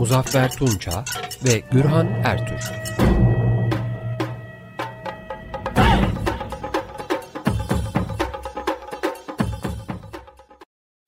[0.00, 1.04] Muzaffer Tunça
[1.44, 2.70] ve Gürhan Ertür.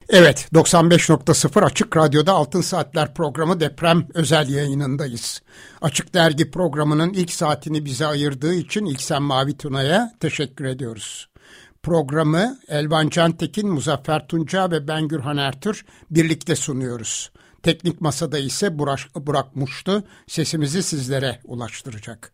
[0.09, 5.41] Evet, 95.0 Açık Radyo'da Altın Saatler programı deprem özel yayınındayız.
[5.81, 11.29] Açık Dergi programının ilk saatini bize ayırdığı için İlksen Mavi Tuna'ya teşekkür ediyoruz.
[11.83, 17.31] Programı Elvan Cantekin, Muzaffer Tunca ve ben Gürhan Ertür birlikte sunuyoruz.
[17.63, 19.47] Teknik masada ise Burak, Burak
[20.27, 22.33] sesimizi sizlere ulaştıracak.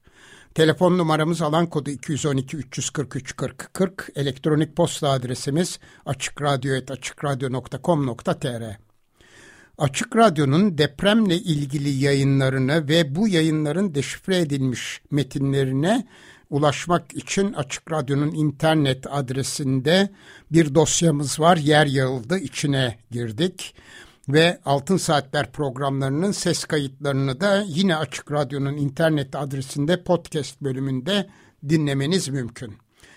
[0.56, 4.10] Telefon numaramız alan kodu 212 343 40 40.
[4.16, 8.64] Elektronik posta adresimiz açıkradyo.com.tr
[9.78, 16.08] Açık Radyo'nun depremle ilgili yayınlarını ve bu yayınların deşifre edilmiş metinlerine
[16.50, 20.10] ulaşmak için Açık Radyo'nun internet adresinde
[20.52, 21.58] bir dosyamız var.
[21.58, 23.76] Yer yağıldı, içine girdik
[24.34, 31.30] ve Altın Saatler programlarının ses kayıtlarını da yine Açık Radyo'nun internet adresinde podcast bölümünde
[31.70, 32.74] dinlemeniz mümkün.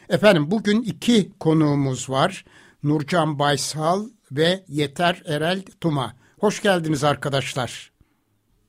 [0.09, 2.45] Efendim bugün iki konuğumuz var.
[2.83, 6.17] Nurcan Baysal ve Yeter Erel Tuma.
[6.41, 7.93] Hoş geldiniz arkadaşlar.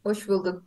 [0.04, 0.64] Hoş bulduk.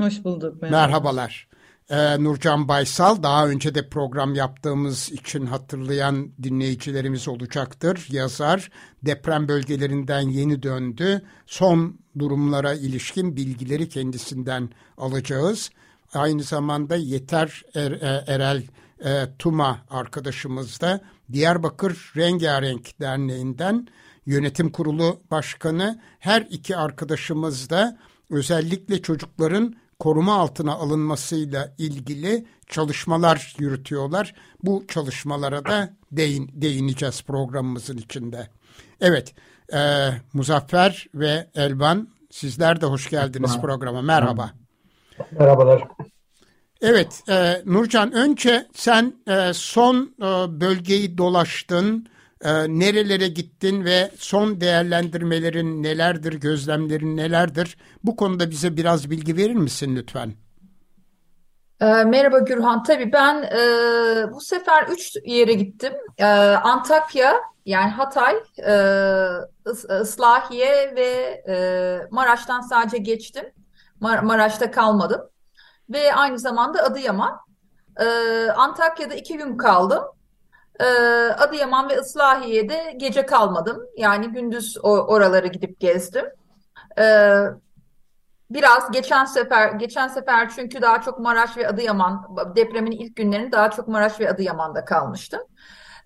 [0.00, 0.62] Hoş bulduk.
[0.62, 0.86] Merhaba.
[0.86, 1.48] Merhabalar.
[1.90, 8.06] Ee, Nurcan Baysal daha önce de program yaptığımız için hatırlayan dinleyicilerimiz olacaktır.
[8.10, 8.70] Yazar
[9.02, 11.22] deprem bölgelerinden yeni döndü.
[11.46, 15.70] Son durumlara ilişkin bilgileri kendisinden alacağız.
[16.14, 18.62] Aynı zamanda Yeter er, e, Erel
[19.04, 21.00] e, Tuma arkadaşımız da
[21.32, 23.88] Diyarbakır Rengarenk Derneği'nden
[24.26, 26.00] yönetim kurulu başkanı.
[26.18, 27.98] Her iki arkadaşımız da
[28.30, 34.34] özellikle çocukların koruma altına alınmasıyla ilgili çalışmalar yürütüyorlar.
[34.62, 38.48] Bu çalışmalara da değin, değineceğiz programımızın içinde.
[39.00, 39.34] Evet,
[39.72, 43.66] e, Muzaffer ve Elvan sizler de hoş geldiniz Merhaba.
[43.66, 44.02] programa.
[44.02, 44.50] Merhaba.
[45.30, 45.88] Merhabalar.
[46.80, 50.24] Evet, e, Nurcan önce sen e, son e,
[50.60, 52.08] bölgeyi dolaştın.
[52.44, 57.76] E, nerelere gittin ve son değerlendirmelerin nelerdir, gözlemlerin nelerdir?
[58.04, 60.34] Bu konuda bize biraz bilgi verir misin lütfen?
[61.80, 62.82] E, merhaba Gürhan.
[62.82, 65.92] Tabii ben e, bu sefer üç yere gittim.
[66.18, 67.34] E, Antakya,
[67.66, 68.74] yani Hatay, e,
[70.02, 71.56] Islahiye ve e,
[72.10, 73.44] Maraş'tan sadece geçtim.
[74.00, 75.20] Mar Maraş'ta kalmadım.
[75.90, 77.38] Ve aynı zamanda Adıyaman.
[78.00, 78.04] E,
[78.50, 80.02] Antakya'da iki gün kaldım.
[80.80, 80.84] Ee,
[81.38, 83.82] Adıyaman ve Islahiye'de gece kalmadım.
[83.96, 86.24] Yani gündüz oraları gidip gezdim.
[86.98, 87.44] Ee,
[88.50, 93.70] biraz geçen sefer geçen sefer çünkü daha çok Maraş ve Adıyaman depremin ilk günlerinde daha
[93.70, 95.40] çok Maraş ve Adıyaman'da kalmıştım.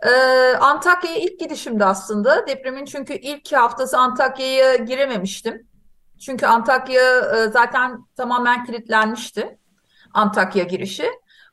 [0.03, 2.47] Ee, Antakya'ya ilk gidişimdi aslında.
[2.47, 5.66] Depremin çünkü ilk haftası Antakya'ya girememiştim.
[6.20, 9.58] Çünkü Antakya e, zaten tamamen kilitlenmişti.
[10.14, 11.10] Antakya girişi.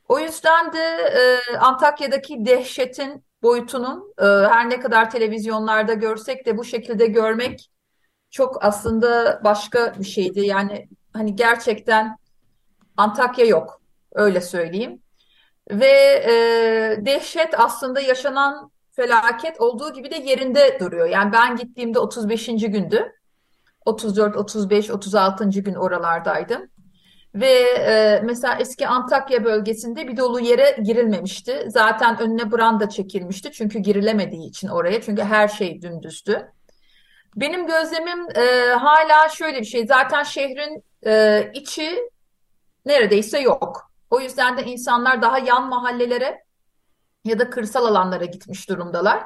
[0.08, 6.64] O yüzden de e, Antakya'daki dehşetin boyutunun e, her ne kadar televizyonlarda görsek de bu
[6.64, 7.70] şekilde görmek
[8.30, 10.40] çok aslında başka bir şeydi.
[10.40, 12.16] Yani hani gerçekten
[12.96, 13.80] Antakya yok
[14.12, 15.02] öyle söyleyeyim.
[15.70, 21.06] Ve e, dehşet aslında yaşanan felaket olduğu gibi de yerinde duruyor.
[21.06, 22.46] Yani ben gittiğimde 35.
[22.46, 23.12] gündü.
[23.84, 25.48] 34, 35, 36.
[25.50, 26.70] gün oralardaydım.
[27.34, 31.64] Ve e, mesela eski Antakya bölgesinde bir dolu yere girilmemişti.
[31.68, 35.02] Zaten önüne branda çekilmişti çünkü girilemediği için oraya.
[35.02, 36.52] Çünkü her şey dümdüzdü.
[37.36, 39.86] Benim gözlemim e, hala şöyle bir şey.
[39.86, 42.10] Zaten şehrin e, içi
[42.86, 43.90] neredeyse yok.
[44.10, 46.44] O yüzden de insanlar daha yan mahallelere
[47.24, 49.22] ya da kırsal alanlara gitmiş durumdalar.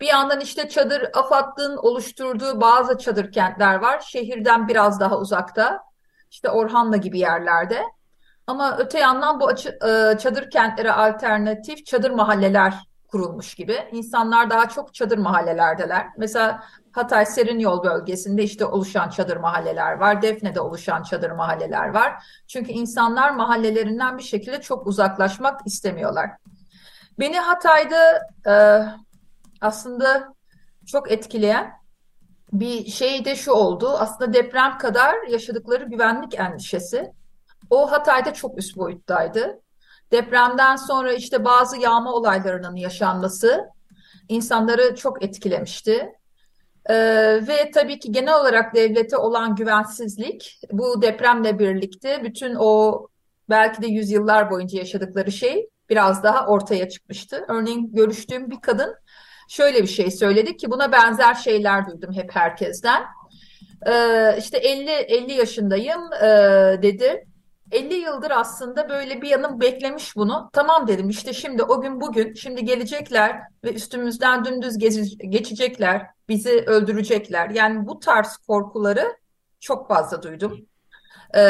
[0.00, 4.00] Bir yandan işte çadır AFAD'ın oluşturduğu bazı çadır kentler var.
[4.00, 5.82] Şehirden biraz daha uzakta
[6.30, 7.82] işte Orhanlı gibi yerlerde.
[8.46, 12.74] Ama öte yandan bu e, çadır kentlere alternatif çadır mahalleler
[13.08, 13.78] kurulmuş gibi.
[13.92, 16.06] İnsanlar daha çok çadır mahallelerdeler.
[16.16, 16.62] Mesela
[16.92, 20.22] Hatay Serin Yol bölgesinde işte oluşan çadır mahalleler var.
[20.22, 22.24] Defne'de oluşan çadır mahalleler var.
[22.46, 26.30] Çünkü insanlar mahallelerinden bir şekilde çok uzaklaşmak istemiyorlar.
[27.18, 28.54] Beni Hatay'da e,
[29.60, 30.34] aslında
[30.86, 31.72] çok etkileyen
[32.52, 33.88] bir şey de şu oldu.
[33.88, 37.12] Aslında deprem kadar yaşadıkları güvenlik endişesi.
[37.70, 39.60] O Hatay'da çok üst boyuttaydı.
[40.12, 43.64] Depremden sonra işte bazı yağma olaylarının yaşanması
[44.28, 46.12] insanları çok etkilemişti.
[46.88, 46.94] Ee,
[47.48, 53.06] ve tabii ki genel olarak devlete olan güvensizlik bu depremle birlikte bütün o
[53.50, 57.44] belki de yüzyıllar boyunca yaşadıkları şey biraz daha ortaya çıkmıştı.
[57.48, 58.94] Örneğin görüştüğüm bir kadın
[59.48, 63.04] şöyle bir şey söyledi ki buna benzer şeyler duydum hep herkesten.
[63.86, 66.28] Ee, işte 50 50 yaşındayım e,
[66.82, 67.26] dedi.
[67.72, 70.50] 50 yıldır aslında böyle bir yanım beklemiş bunu.
[70.52, 74.78] Tamam dedim işte şimdi o gün bugün şimdi gelecekler ve üstümüzden dümdüz
[75.18, 77.50] geçecekler, bizi öldürecekler.
[77.50, 79.16] Yani bu tarz korkuları
[79.60, 80.66] çok fazla duydum.
[81.34, 81.40] Ee,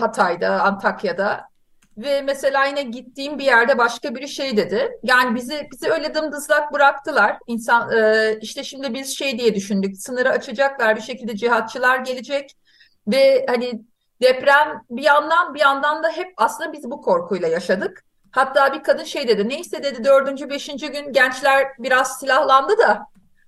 [0.00, 1.48] Hatay'da, Antakya'da
[1.96, 4.98] ve mesela yine gittiğim bir yerde başka biri şey dedi.
[5.02, 7.38] Yani bizi bizi öyle dımdızlak bıraktılar.
[7.46, 9.96] İnsan e, işte şimdi biz şey diye düşündük.
[9.98, 12.56] Sınırı açacaklar bir şekilde cihatçılar gelecek
[13.08, 13.82] ve hani
[14.22, 18.04] deprem bir yandan bir yandan da hep aslında biz bu korkuyla yaşadık.
[18.30, 19.48] Hatta bir kadın şey dedi.
[19.48, 23.06] Neyse dedi dördüncü, beşinci gün gençler biraz silahlandı da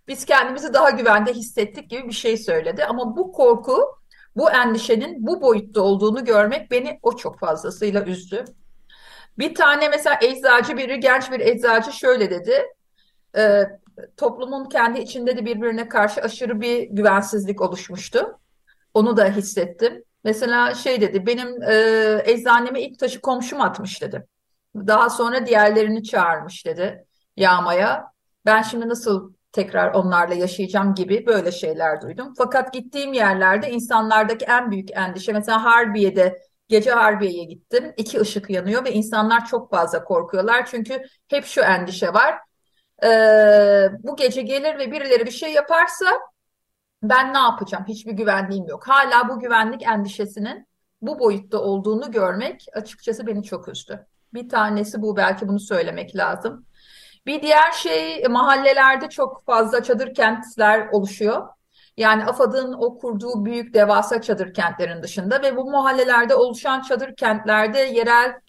[0.08, 2.84] biz kendimizi daha güvende hissettik gibi bir şey söyledi.
[2.84, 3.95] Ama bu korku
[4.36, 8.44] bu endişenin bu boyutta olduğunu görmek beni o çok fazlasıyla üzdü.
[9.38, 12.66] Bir tane mesela eczacı biri, genç bir eczacı şöyle dedi.
[13.36, 13.62] E,
[14.16, 18.38] toplumun kendi içinde de birbirine karşı aşırı bir güvensizlik oluşmuştu.
[18.94, 20.04] Onu da hissettim.
[20.24, 24.26] Mesela şey dedi, benim e, eczaneme ilk taşı komşum atmış dedi.
[24.76, 27.04] Daha sonra diğerlerini çağırmış dedi
[27.36, 28.12] yağmaya.
[28.46, 32.34] Ben şimdi nasıl tekrar onlarla yaşayacağım gibi böyle şeyler duydum.
[32.38, 36.38] Fakat gittiğim yerlerde insanlardaki en büyük endişe mesela Harbiye'de
[36.68, 37.94] gece Harbiye'ye gittim.
[37.96, 40.66] İki ışık yanıyor ve insanlar çok fazla korkuyorlar.
[40.66, 42.38] Çünkü hep şu endişe var.
[43.04, 46.06] Ee, bu gece gelir ve birileri bir şey yaparsa
[47.02, 47.84] ben ne yapacağım?
[47.88, 48.88] Hiçbir güvenliğim yok.
[48.88, 50.66] Hala bu güvenlik endişesinin
[51.02, 54.06] bu boyutta olduğunu görmek açıkçası beni çok üzdü.
[54.34, 56.66] Bir tanesi bu belki bunu söylemek lazım.
[57.26, 61.48] Bir diğer şey mahallelerde çok fazla çadır kentler oluşuyor.
[61.96, 67.78] Yani AFAD'ın o kurduğu büyük devasa çadır kentlerin dışında ve bu mahallelerde oluşan çadır kentlerde
[67.78, 68.40] yerel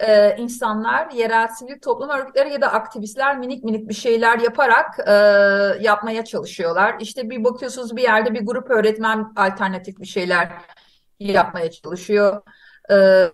[0.00, 5.12] e, insanlar, yerel sivil toplum örgütleri ya da aktivistler minik minik bir şeyler yaparak e,
[5.80, 6.96] yapmaya çalışıyorlar.
[7.00, 10.52] İşte bir bakıyorsunuz bir yerde bir grup öğretmen alternatif bir şeyler
[11.18, 12.42] yapmaya çalışıyor.
[12.90, 13.26] E,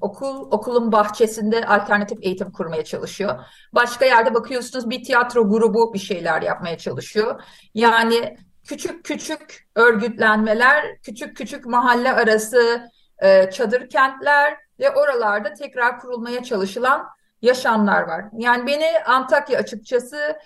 [0.00, 3.38] okul okulun bahçesinde alternatif eğitim kurmaya çalışıyor.
[3.72, 7.42] Başka yerde bakıyorsunuz bir tiyatro grubu bir şeyler yapmaya çalışıyor.
[7.74, 16.42] Yani küçük küçük örgütlenmeler, küçük küçük mahalle arası e, çadır kentler ve oralarda tekrar kurulmaya
[16.42, 17.06] çalışılan
[17.42, 18.24] yaşamlar var.
[18.32, 20.38] Yani beni Antakya açıkçası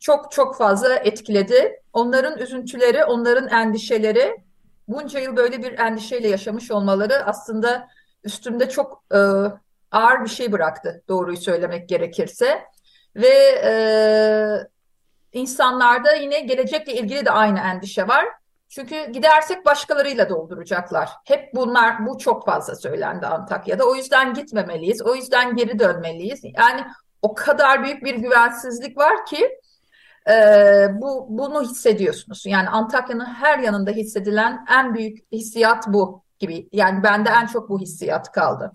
[0.00, 1.82] çok çok fazla etkiledi.
[1.92, 4.36] Onların üzüntüleri, onların endişeleri,
[4.88, 7.88] bunca yıl böyle bir endişeyle yaşamış olmaları aslında
[8.24, 9.18] üstümde çok e,
[9.90, 12.64] ağır bir şey bıraktı doğruyu söylemek gerekirse.
[13.16, 13.72] Ve e,
[15.32, 18.26] insanlarda yine gelecekle ilgili de aynı endişe var.
[18.68, 21.10] Çünkü gidersek başkalarıyla dolduracaklar.
[21.24, 23.84] Hep bunlar, bu çok fazla söylendi Antakya'da.
[23.84, 26.40] O yüzden gitmemeliyiz, o yüzden geri dönmeliyiz.
[26.44, 26.84] Yani
[27.22, 29.60] o kadar büyük bir güvensizlik var ki
[30.30, 30.34] e,
[30.92, 32.46] bu bunu hissediyorsunuz.
[32.46, 36.68] Yani Antakya'nın her yanında hissedilen en büyük hissiyat bu gibi.
[36.72, 38.72] Yani bende en çok bu hissiyat kaldı.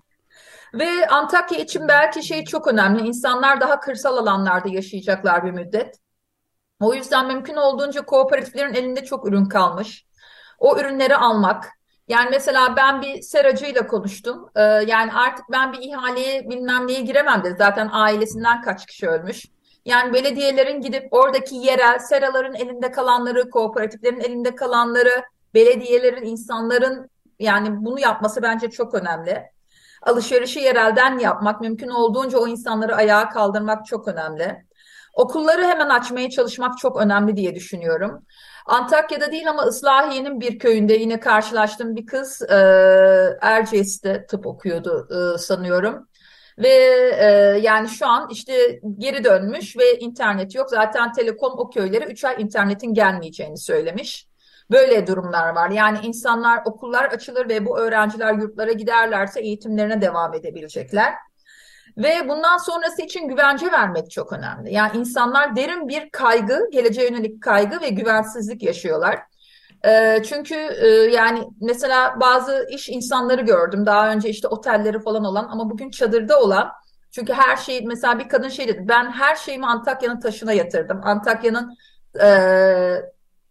[0.74, 3.08] Ve Antakya için belki şey çok önemli.
[3.08, 5.98] İnsanlar daha kırsal alanlarda yaşayacaklar bir müddet.
[6.80, 10.06] O yüzden mümkün olduğunca kooperatiflerin elinde çok ürün kalmış.
[10.58, 11.68] O ürünleri almak.
[12.08, 14.48] Yani mesela ben bir seracıyla konuştum.
[14.56, 17.54] Ee, yani artık ben bir ihaleye bilmem neye giremem dedi.
[17.58, 19.44] Zaten ailesinden kaç kişi ölmüş.
[19.84, 28.00] Yani belediyelerin gidip oradaki yerel seraların elinde kalanları, kooperatiflerin elinde kalanları, belediyelerin, insanların yani bunu
[28.00, 29.42] yapması bence çok önemli.
[30.02, 34.66] Alışverişi yerelden yapmak, mümkün olduğunca o insanları ayağa kaldırmak çok önemli.
[35.14, 38.26] Okulları hemen açmaya çalışmak çok önemli diye düşünüyorum.
[38.66, 42.56] Antakya'da değil ama Islahiye'nin bir köyünde yine karşılaştığım bir kız e,
[43.40, 46.08] Erciyes'te tıp okuyordu e, sanıyorum.
[46.58, 46.68] Ve
[47.20, 47.26] e,
[47.62, 50.70] yani şu an işte geri dönmüş ve internet yok.
[50.70, 54.26] Zaten Telekom o köylere 3 ay internetin gelmeyeceğini söylemiş.
[54.70, 55.70] Böyle durumlar var.
[55.70, 61.14] Yani insanlar okullar açılır ve bu öğrenciler yurtlara giderlerse eğitimlerine devam edebilecekler.
[61.96, 64.74] Ve bundan sonrası için güvence vermek çok önemli.
[64.74, 69.18] Yani insanlar derin bir kaygı, geleceğe yönelik kaygı ve güvensizlik yaşıyorlar.
[69.84, 75.48] E, çünkü e, yani mesela bazı iş insanları gördüm daha önce işte otelleri falan olan
[75.50, 76.72] ama bugün çadırda olan
[77.10, 81.00] çünkü her şey mesela bir kadın şey dedi ben her şeyimi Antakya'nın taşına yatırdım.
[81.04, 81.76] Antakya'nın
[82.22, 82.28] e,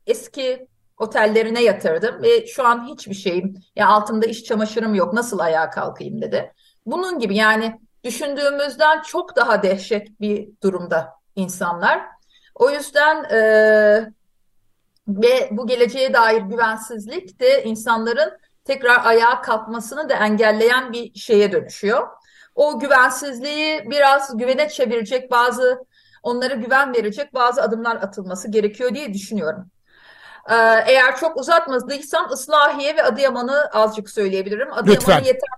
[0.08, 0.68] eski
[0.98, 6.22] otellerine yatırdım ve şu an hiçbir şeyim ya altımda iş çamaşırım yok nasıl ayağa kalkayım
[6.22, 6.54] dedi.
[6.86, 12.02] Bunun gibi yani düşündüğümüzden çok daha dehşet bir durumda insanlar.
[12.56, 13.40] O yüzden e,
[15.08, 22.08] ve bu geleceğe dair güvensizlik de insanların tekrar ayağa kalkmasını da engelleyen bir şeye dönüşüyor.
[22.56, 25.86] O güvensizliği biraz güvene çevirecek bazı
[26.24, 29.72] onlara güven verecek bazı adımlar atılması gerekiyor diye düşünüyorum.
[30.50, 30.54] Ee,
[30.88, 34.68] eğer çok uzatmadıysam Islahiye ve Adıyaman'ı azıcık söyleyebilirim.
[34.74, 34.88] Adıyaman'ı
[35.28, 35.50] yeter.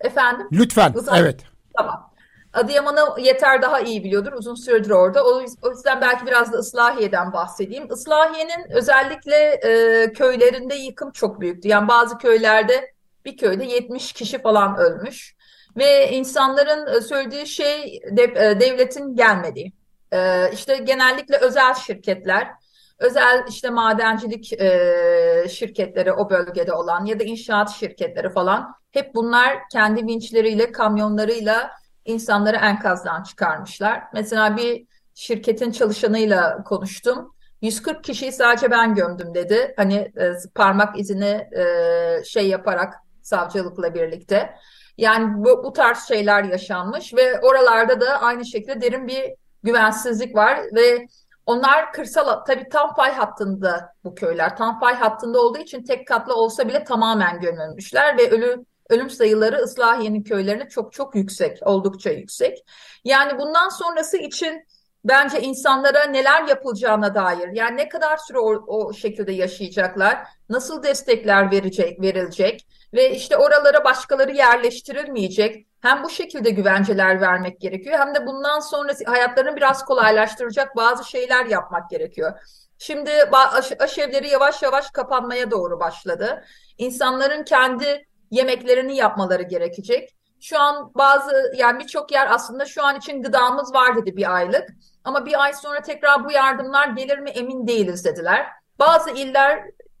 [0.00, 0.48] Efendim?
[0.52, 0.92] Lütfen.
[0.94, 1.40] Uzat- Evet.
[1.76, 2.14] Tamam.
[2.52, 4.32] Adıyaman'ı yeter daha iyi biliyordur.
[4.32, 5.24] Uzun süredir orada.
[5.24, 7.92] O yüz- o yüzden belki biraz da Islahiye'den bahsedeyim.
[7.92, 11.68] Islahiye'nin özellikle e, köylerinde yıkım çok büyüktü.
[11.68, 12.92] Yani bazı köylerde
[13.24, 15.34] bir köyde 70 kişi falan ölmüş.
[15.76, 18.16] Ve insanların e, söylediği şey e,
[18.60, 19.72] devletin gelmediği.
[20.12, 22.48] E, işte genellikle özel şirketler,
[22.98, 29.58] özel işte madencilik e, şirketleri o bölgede olan ya da inşaat şirketleri falan hep bunlar
[29.72, 31.70] kendi vinçleriyle, kamyonlarıyla
[32.04, 34.02] insanları enkazdan çıkarmışlar.
[34.14, 37.34] Mesela bir şirketin çalışanıyla konuştum.
[37.62, 39.74] 140 kişiyi sadece ben gömdüm dedi.
[39.76, 44.54] Hani e, parmak izini e, şey yaparak savcılıkla birlikte.
[44.98, 50.60] Yani bu, bu tarz şeyler yaşanmış ve oralarda da aynı şekilde derin bir güvensizlik var
[50.74, 51.06] ve
[51.46, 54.56] onlar kırsal tabii tam fay hattında bu köyler.
[54.56, 59.64] Tam fay hattında olduğu için tek katlı olsa bile tamamen gömülmüşler ve ölü ölüm sayıları
[59.64, 62.64] Islahiye'nin köylerine çok çok yüksek, oldukça yüksek.
[63.04, 64.66] Yani bundan sonrası için
[65.04, 71.50] bence insanlara neler yapılacağına dair, yani ne kadar süre o, o şekilde yaşayacaklar, nasıl destekler
[71.50, 75.66] verecek, verilecek ve işte oralara başkaları yerleştirilmeyecek.
[75.84, 81.46] Hem bu şekilde güvenceler vermek gerekiyor hem de bundan sonra hayatlarını biraz kolaylaştıracak bazı şeyler
[81.46, 82.32] yapmak gerekiyor.
[82.78, 86.44] Şimdi aş- aşevleri yavaş yavaş kapanmaya doğru başladı.
[86.78, 90.16] İnsanların kendi yemeklerini yapmaları gerekecek.
[90.40, 94.68] Şu an bazı yani birçok yer aslında şu an için gıdamız var dedi bir aylık.
[95.04, 98.46] Ama bir ay sonra tekrar bu yardımlar gelir mi emin değiliz dediler.
[98.78, 99.58] Bazı iller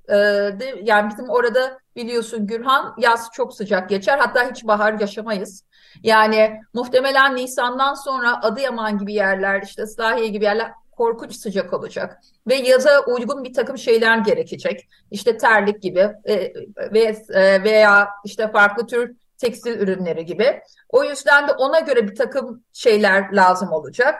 [0.08, 0.14] e,
[0.60, 5.64] de, yani bizim orada biliyorsun Gürhan yaz çok sıcak geçer hatta hiç bahar yaşamayız.
[6.02, 12.54] Yani muhtemelen Nisan'dan sonra Adıyaman gibi yerler işte Islahiye gibi yerler korkunç sıcak olacak ve
[12.54, 14.88] yaza uygun bir takım şeyler gerekecek.
[15.10, 16.52] İşte terlik gibi e,
[16.92, 20.60] ve e, veya işte farklı tür tekstil ürünleri gibi.
[20.88, 24.14] O yüzden de ona göre bir takım şeyler lazım olacak.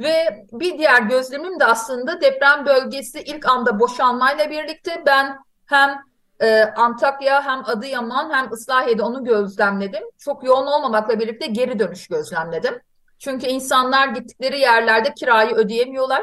[0.00, 5.98] Ve bir diğer gözlemim de aslında deprem bölgesi ilk anda boşalmayla birlikte ben hem
[6.40, 10.02] e, Antakya hem Adıyaman hem Islahiye'de onu gözlemledim.
[10.18, 12.80] Çok yoğun olmamakla birlikte geri dönüş gözlemledim.
[13.18, 16.22] Çünkü insanlar gittikleri yerlerde kirayı ödeyemiyorlar.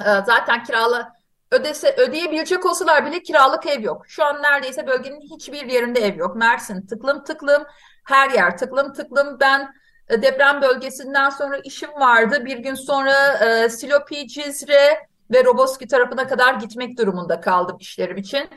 [0.00, 1.08] E, zaten kiralı
[1.50, 4.08] ödese ödeyebilecek olsalar bile kiralık ev yok.
[4.08, 6.36] Şu an neredeyse bölgenin hiçbir yerinde ev yok.
[6.36, 7.64] Mersin tıklım tıklım,
[8.04, 9.40] her yer tıklım tıklım.
[9.40, 9.74] Ben
[10.08, 12.44] e, deprem bölgesinden sonra işim vardı.
[12.44, 18.48] Bir gün sonra e, Silopi, Cizre ve Roboski tarafına kadar gitmek durumunda kaldım işlerim için.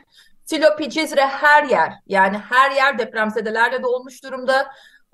[0.50, 4.66] Silopi, Cizre her yer yani her yer depremzedelerle dolmuş durumda.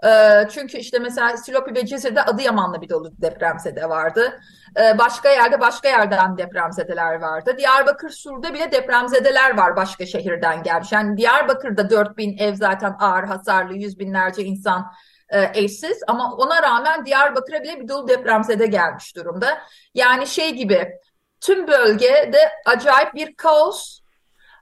[0.05, 0.09] E,
[0.51, 4.41] çünkü işte mesela Silopi ve Cizre'de Adıyaman'la bir dolu depremzede vardı.
[4.81, 7.55] E, başka yerde başka yerden depremzedeler vardı.
[7.59, 10.93] Diyarbakır Sur'da bile depremzedeler var başka şehirden gelmiş.
[10.93, 14.93] Yani Diyarbakır'da 4000 ev zaten ağır hasarlı, yüz binlerce insan
[15.29, 19.59] e, evsiz ama ona rağmen Diyarbakır'a bile bir dolu depremzede gelmiş durumda.
[19.95, 20.89] Yani şey gibi
[21.41, 24.06] tüm bölgede acayip bir kaos,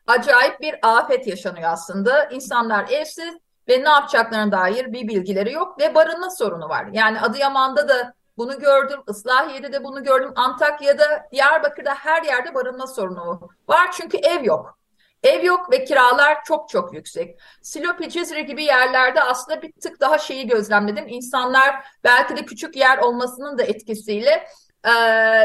[0.07, 2.25] acayip bir afet yaşanıyor aslında.
[2.25, 3.35] İnsanlar evsiz
[3.69, 6.87] ve ne yapacaklarına dair bir bilgileri yok ve barınma sorunu var.
[6.93, 13.49] Yani Adıyaman'da da bunu gördüm, Islahiye'de de bunu gördüm, Antakya'da, Diyarbakır'da her yerde barınma sorunu
[13.69, 14.79] var çünkü ev yok.
[15.23, 17.41] Ev yok ve kiralar çok çok yüksek.
[17.63, 21.09] Silopi, Cizre gibi yerlerde aslında bir tık daha şeyi gözlemledim.
[21.09, 24.47] İnsanlar belki de küçük yer olmasının da etkisiyle
[24.85, 24.91] e,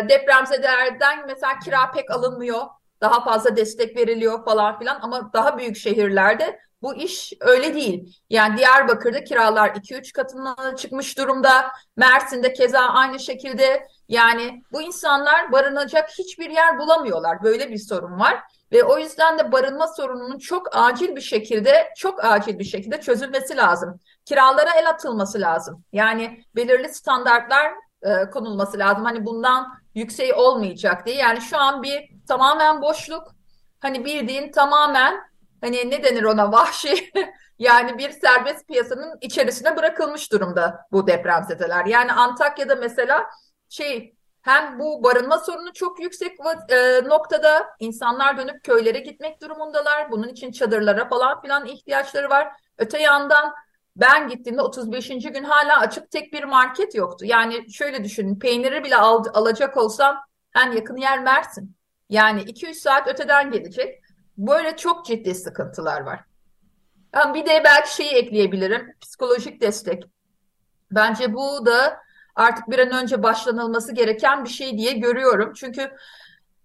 [0.10, 2.62] depremzedelerden mesela kira pek alınmıyor.
[3.02, 8.20] Daha fazla destek veriliyor falan filan ama daha büyük şehirlerde bu iş öyle değil.
[8.30, 11.72] Yani Diyarbakır'da kiralar 2-3 katına çıkmış durumda.
[11.98, 13.88] Mersin'de keza aynı şekilde.
[14.08, 17.44] Yani bu insanlar barınacak hiçbir yer bulamıyorlar.
[17.44, 18.40] Böyle bir sorun var.
[18.72, 23.58] Ve o yüzden de barınma sorununun çok acil bir şekilde, çok acil bir şekilde çözülmesi
[23.58, 24.00] lazım.
[24.26, 25.84] Kiralara el atılması lazım.
[25.94, 29.04] Yani belirli standartlar e, konulması lazım.
[29.06, 31.16] Hani bundan yüksek olmayacak diye.
[31.16, 33.36] Yani şu an bir tamamen boşluk.
[33.80, 35.20] Hani bildiğin tamamen
[35.62, 37.12] hani ne denir ona vahşi
[37.60, 41.86] yani bir serbest piyasanın içerisine bırakılmış durumda bu depremzedeler.
[41.86, 43.30] Yani Antakya'da mesela
[43.70, 46.38] şey Hem bu barınma sorunu çok yüksek
[46.70, 50.12] e, noktada insanlar dönüp köylere gitmek durumundalar.
[50.12, 52.48] Bunun için çadırlara falan filan ihtiyaçları var.
[52.78, 53.54] Öte yandan
[54.00, 55.08] ben gittiğimde 35.
[55.08, 57.26] gün hala açık tek bir market yoktu.
[57.26, 60.18] Yani şöyle düşünün peyniri bile al, alacak olsam
[60.56, 61.76] en yakın yer Mersin.
[62.10, 64.02] Yani 200 saat öteden gelecek.
[64.38, 66.20] Böyle çok ciddi sıkıntılar var.
[67.16, 68.94] Yani bir de belki şeyi ekleyebilirim.
[69.02, 70.04] Psikolojik destek.
[70.92, 72.00] Bence bu da
[72.36, 75.54] artık bir an önce başlanılması gereken bir şey diye görüyorum.
[75.54, 75.92] Çünkü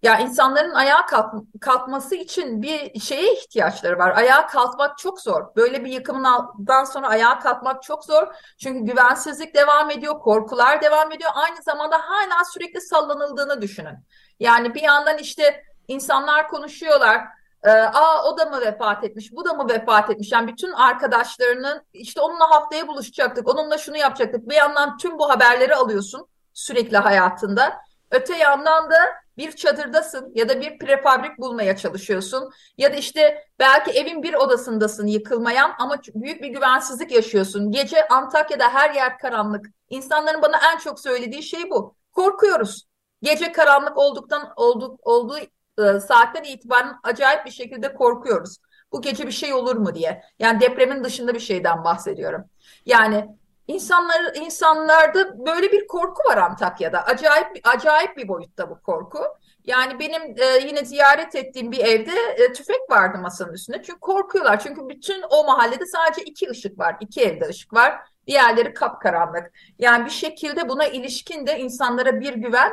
[0.05, 4.17] ya insanların ayağa kalk, kalkması için bir şeye ihtiyaçları var.
[4.17, 5.55] Ayağa kalkmak çok zor.
[5.55, 8.27] Böyle bir yıkımdan sonra ayağa kalkmak çok zor.
[8.57, 11.31] Çünkü güvensizlik devam ediyor, korkular devam ediyor.
[11.33, 13.97] Aynı zamanda hala sürekli sallanıldığını düşünün.
[14.39, 17.21] Yani bir yandan işte insanlar konuşuyorlar.
[17.63, 20.31] Ee, Aa o da mı vefat etmiş, bu da mı vefat etmiş?
[20.31, 24.49] Yani bütün arkadaşlarının işte onunla haftaya buluşacaktık, onunla şunu yapacaktık.
[24.49, 27.73] Bir yandan tüm bu haberleri alıyorsun sürekli hayatında.
[28.11, 32.51] Öte yandan da bir çadırdasın ya da bir prefabrik bulmaya çalışıyorsun.
[32.77, 37.71] Ya da işte belki evin bir odasındasın yıkılmayan ama büyük bir güvensizlik yaşıyorsun.
[37.71, 39.65] Gece Antakya'da her yer karanlık.
[39.89, 41.95] İnsanların bana en çok söylediği şey bu.
[42.11, 42.87] Korkuyoruz.
[43.21, 45.37] Gece karanlık olduktan olduğu, olduğu
[45.77, 48.57] e, saatten itibaren acayip bir şekilde korkuyoruz.
[48.91, 50.23] Bu gece bir şey olur mu diye.
[50.39, 52.43] Yani depremin dışında bir şeyden bahsediyorum.
[52.85, 53.27] Yani
[53.67, 57.05] insanlar insanlarda böyle bir korku var Antakya'da.
[57.05, 59.19] Acayip acayip bir boyutta bu korku.
[59.65, 63.81] Yani benim e, yine ziyaret ettiğim bir evde e, tüfek vardı masanın üstünde.
[63.83, 64.59] Çünkü korkuyorlar.
[64.59, 66.95] Çünkü bütün o mahallede sadece iki ışık var.
[66.99, 67.99] iki evde ışık var.
[68.27, 69.51] Diğerleri kapkaranlık.
[69.79, 72.71] Yani bir şekilde buna ilişkin de insanlara bir güven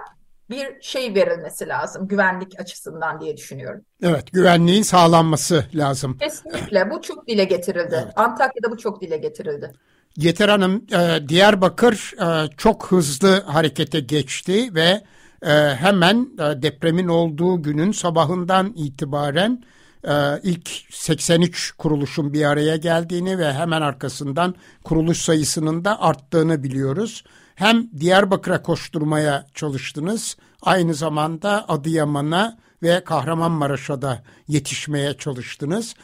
[0.50, 3.84] bir şey verilmesi lazım güvenlik açısından diye düşünüyorum.
[4.02, 6.18] Evet güvenliğin sağlanması lazım.
[6.18, 8.00] Kesinlikle bu çok dile getirildi.
[8.04, 8.12] Evet.
[8.16, 9.72] Antakya'da bu çok dile getirildi.
[10.16, 15.04] Yeter Hanım e, Diyarbakır e, çok hızlı harekete geçti ve
[15.42, 19.64] e, hemen depremin olduğu günün sabahından itibaren
[20.42, 27.90] ilk 83 kuruluşun bir araya geldiğini ve hemen arkasından kuruluş sayısının da arttığını biliyoruz hem
[28.00, 35.94] Diyarbakır'a koşturmaya çalıştınız, aynı zamanda Adıyaman'a ve Kahramanmaraş'a da yetişmeye çalıştınız.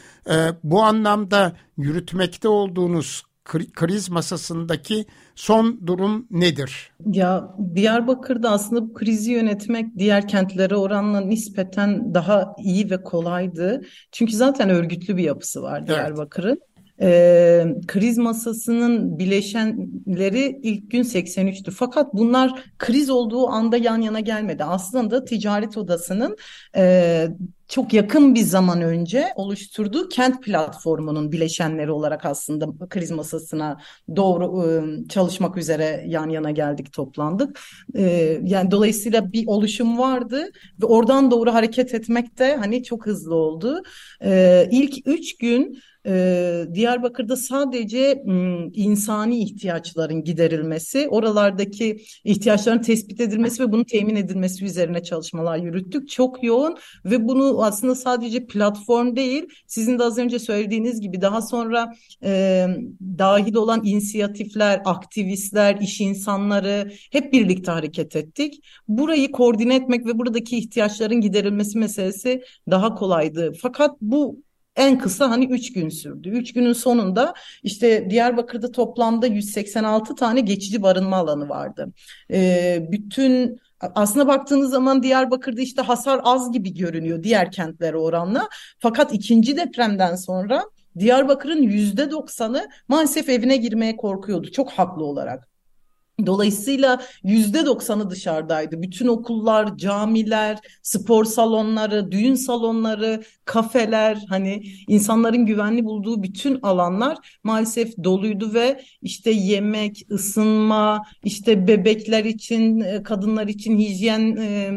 [0.64, 6.90] Bu anlamda yürütmekte olduğunuz kriz masasındaki son durum nedir?
[7.06, 13.82] Ya Diyarbakır'da aslında bu krizi yönetmek diğer kentlere oranla nispeten daha iyi ve kolaydı.
[14.12, 16.48] Çünkü zaten örgütlü bir yapısı var Diyarbakır'ın.
[16.50, 21.70] Evet e, kriz masasının bileşenleri ilk gün 83'tü.
[21.70, 24.64] Fakat bunlar kriz olduğu anda yan yana gelmedi.
[24.64, 26.36] Aslında ticaret odasının
[26.76, 27.28] e,
[27.68, 33.76] çok yakın bir zaman önce oluşturduğu kent platformunun bileşenleri olarak aslında kriz masasına
[34.16, 37.60] doğru ıı, çalışmak üzere yan yana geldik, toplandık.
[38.42, 40.50] Yani dolayısıyla bir oluşum vardı
[40.82, 43.82] ve oradan doğru hareket etmek de hani çok hızlı oldu.
[44.70, 48.22] İlk üç gün e, Diyarbakır'da sadece
[48.74, 56.08] insani ihtiyaçların giderilmesi, oralardaki ihtiyaçların tespit edilmesi ve bunun temin edilmesi üzerine çalışmalar yürüttük.
[56.08, 61.42] Çok yoğun ve bunu aslında sadece platform değil, sizin de az önce söylediğiniz gibi daha
[61.42, 62.66] sonra e,
[63.18, 68.64] dahil olan inisiyatifler, aktivistler, iş insanları hep birlikte hareket ettik.
[68.88, 73.52] Burayı koordine etmek ve buradaki ihtiyaçların giderilmesi meselesi daha kolaydı.
[73.62, 74.47] Fakat bu
[74.78, 76.28] en kısa hani 3 gün sürdü.
[76.28, 81.92] 3 günün sonunda işte Diyarbakır'da toplamda 186 tane geçici barınma alanı vardı.
[82.32, 88.48] Ee, bütün aslında baktığınız zaman Diyarbakır'da işte hasar az gibi görünüyor diğer kentlere oranla.
[88.78, 90.64] Fakat ikinci depremden sonra
[90.98, 94.50] Diyarbakır'ın yüzde doksanı maalesef evine girmeye korkuyordu.
[94.52, 95.47] Çok haklı olarak.
[96.26, 98.82] Dolayısıyla yüzde doksanı dışarıdaydı.
[98.82, 108.04] Bütün okullar, camiler, spor salonları, düğün salonları, kafeler, hani insanların güvenli bulduğu bütün alanlar maalesef
[108.04, 114.70] doluydu ve işte yemek, ısınma, işte bebekler için, e, kadınlar için hijyen e,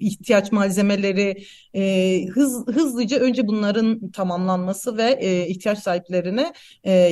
[0.00, 1.44] ihtiyaç malzemeleri
[1.74, 6.52] e, hız, hızlıca önce bunların tamamlanması ve ihtiyaç sahiplerine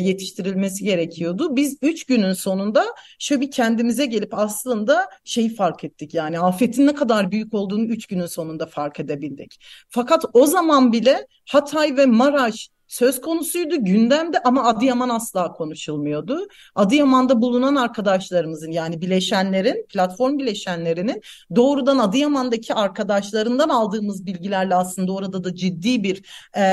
[0.01, 1.57] yetiştirilmesi gerekiyordu.
[1.57, 2.85] Biz üç günün sonunda
[3.19, 6.15] şöyle bir kendimize gelip aslında şeyi fark ettik.
[6.15, 9.61] Yani afetin ne kadar büyük olduğunu üç günün sonunda fark edebildik.
[9.89, 16.49] Fakat o zaman bile Hatay ve Maraş söz konusuydu gündemde ama Adıyaman asla konuşulmuyordu.
[16.75, 21.21] Adıyaman'da bulunan arkadaşlarımızın yani bileşenlerin, platform bileşenlerinin
[21.57, 26.23] doğrudan Adıyaman'daki arkadaşlarından aldığımız bilgilerle aslında orada da ciddi bir
[26.57, 26.65] e,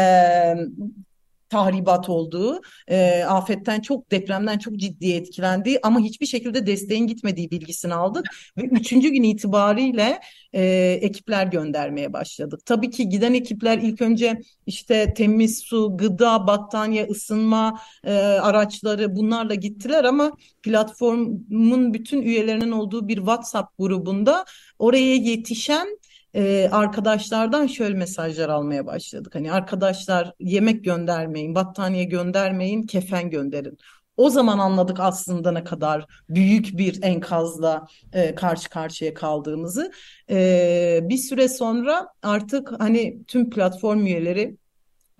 [1.49, 7.93] tahribat olduğu, e, afetten çok, depremden çok ciddi etkilendiği ama hiçbir şekilde desteğin gitmediği bilgisini
[7.93, 8.25] aldık
[8.57, 10.19] ve üçüncü gün itibariyle
[10.53, 10.63] e,
[11.01, 12.59] ekipler göndermeye başladık.
[12.65, 19.55] Tabii ki giden ekipler ilk önce işte temiz su, gıda, battaniye, ısınma e, araçları bunlarla
[19.55, 20.31] gittiler ama
[20.63, 24.45] platformun bütün üyelerinin olduğu bir WhatsApp grubunda
[24.79, 25.87] oraya yetişen
[26.37, 29.35] e, arkadaşlardan şöyle mesajlar almaya başladık.
[29.35, 33.77] Hani arkadaşlar yemek göndermeyin, battaniye göndermeyin, kefen gönderin.
[34.17, 39.91] O zaman anladık aslında ne kadar büyük bir enkazla e, karşı karşıya kaldığımızı.
[40.29, 44.57] E, bir süre sonra artık hani tüm platform üyeleri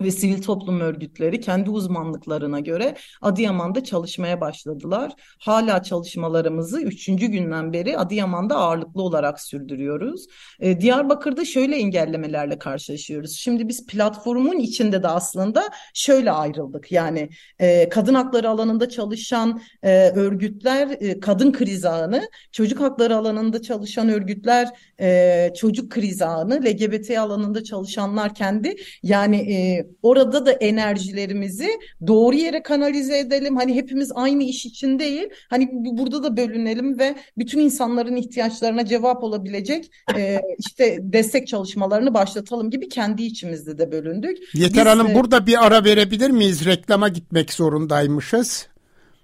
[0.00, 5.12] ve sivil toplum örgütleri kendi uzmanlıklarına göre Adıyaman'da çalışmaya başladılar.
[5.38, 10.26] Hala çalışmalarımızı üçüncü günden beri Adıyaman'da ağırlıklı olarak sürdürüyoruz.
[10.60, 13.32] Ee, Diyarbakır'da şöyle engellemelerle karşılaşıyoruz.
[13.32, 16.92] Şimdi biz platformun içinde de aslında şöyle ayrıldık.
[16.92, 23.62] Yani e, kadın hakları alanında çalışan e, örgütler e, kadın kriz ağını, çocuk hakları alanında
[23.62, 24.68] çalışan örgütler
[25.00, 31.68] e, çocuk kriz ağını, LGBT alanında çalışanlar kendi yani e, orada da enerjilerimizi
[32.06, 33.56] doğru yere kanalize edelim.
[33.56, 35.28] Hani hepimiz aynı iş için değil.
[35.50, 42.70] Hani burada da bölünelim ve bütün insanların ihtiyaçlarına cevap olabilecek e, işte destek çalışmalarını başlatalım
[42.70, 44.38] gibi kendi içimizde de bölündük.
[44.54, 46.64] Yeter Biz, Hanım burada bir ara verebilir miyiz?
[46.64, 48.68] Reklama gitmek zorundaymışız.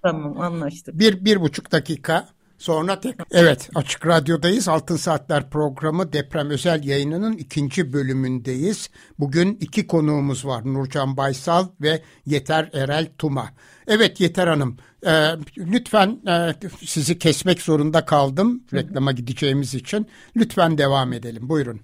[0.03, 0.99] Tamam anlaştık.
[0.99, 2.34] Bir, bir buçuk dakika.
[2.65, 4.67] Sonra tek evet Açık Radyo'dayız.
[4.67, 8.89] Altın Saatler programı deprem özel yayınının ikinci bölümündeyiz.
[9.19, 10.61] Bugün iki konuğumuz var.
[10.65, 13.49] Nurcan Baysal ve Yeter Erel Tuma.
[13.87, 15.11] Evet Yeter Hanım e,
[15.57, 16.53] lütfen e,
[16.85, 20.07] sizi kesmek zorunda kaldım reklama gideceğimiz için.
[20.37, 21.49] Lütfen devam edelim.
[21.49, 21.81] Buyurun.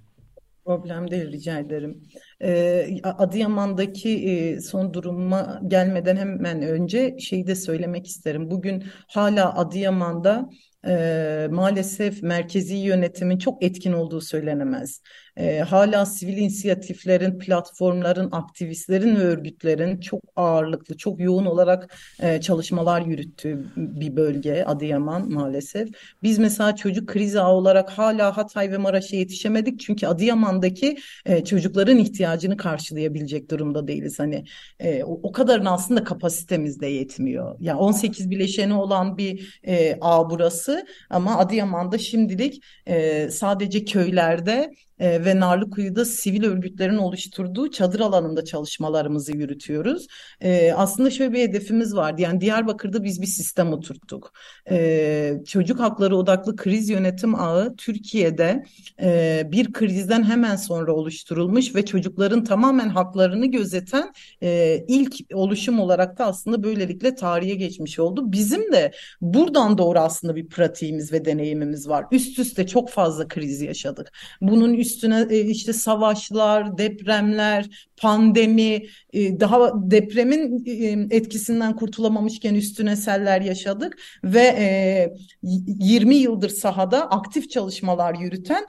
[0.65, 2.03] Problem değil rica ederim.
[2.41, 8.51] Ee, Adıyaman'daki e, son duruma gelmeden hemen önce şeyi de söylemek isterim.
[8.51, 10.49] Bugün hala Adıyaman'da
[10.87, 15.01] e, maalesef merkezi yönetimin çok etkin olduğu söylenemez
[15.37, 23.01] e, hala sivil inisiyatiflerin, platformların, aktivistlerin ve örgütlerin çok ağırlıklı, çok yoğun olarak e, çalışmalar
[23.01, 25.89] yürüttüğü bir bölge Adıyaman maalesef.
[26.23, 31.97] Biz mesela çocuk krizi ağı olarak hala Hatay ve Maraş'a yetişemedik çünkü Adıyaman'daki e, çocukların
[31.97, 34.19] ihtiyacını karşılayabilecek durumda değiliz.
[34.19, 34.45] Hani
[34.79, 37.55] e, o, o kadarın aslında kapasitemiz de yetmiyor.
[37.59, 45.25] Yani 18 bileşeni olan bir e, ağ burası ama Adıyaman'da şimdilik e, sadece köylerde e,
[45.25, 50.07] ve Narlıkuyu'da sivil örgütlerin oluşturduğu çadır alanında çalışmalarımızı yürütüyoruz.
[50.41, 52.21] E, aslında şöyle bir hedefimiz vardı.
[52.21, 54.33] Yani Diyarbakır'da biz bir sistem oturttuk.
[54.69, 58.63] E, çocuk hakları odaklı kriz yönetim ağı Türkiye'de
[59.01, 66.17] e, bir krizden hemen sonra oluşturulmuş ve çocukların tamamen haklarını gözeten e, ilk oluşum olarak
[66.17, 68.31] da aslında böylelikle tarihe geçmiş oldu.
[68.31, 72.05] Bizim de buradan doğru aslında bir pratiğimiz ve deneyimimiz var.
[72.11, 74.11] Üst üste çok fazla kriz yaşadık.
[74.41, 82.95] Bunun üst üstüne e, işte savaşlar, depremler, pandemi, e, daha depremin e, etkisinden kurtulamamışken üstüne
[82.95, 88.65] seller yaşadık ve 20 yıldır sahada aktif çalışmalar yürüten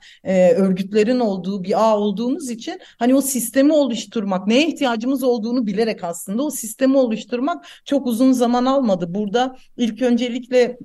[0.57, 6.43] örgütlerin olduğu bir ağ olduğumuz için hani o sistemi oluşturmak, neye ihtiyacımız olduğunu bilerek aslında
[6.43, 9.13] o sistemi oluşturmak çok uzun zaman almadı.
[9.13, 10.77] Burada ilk öncelikle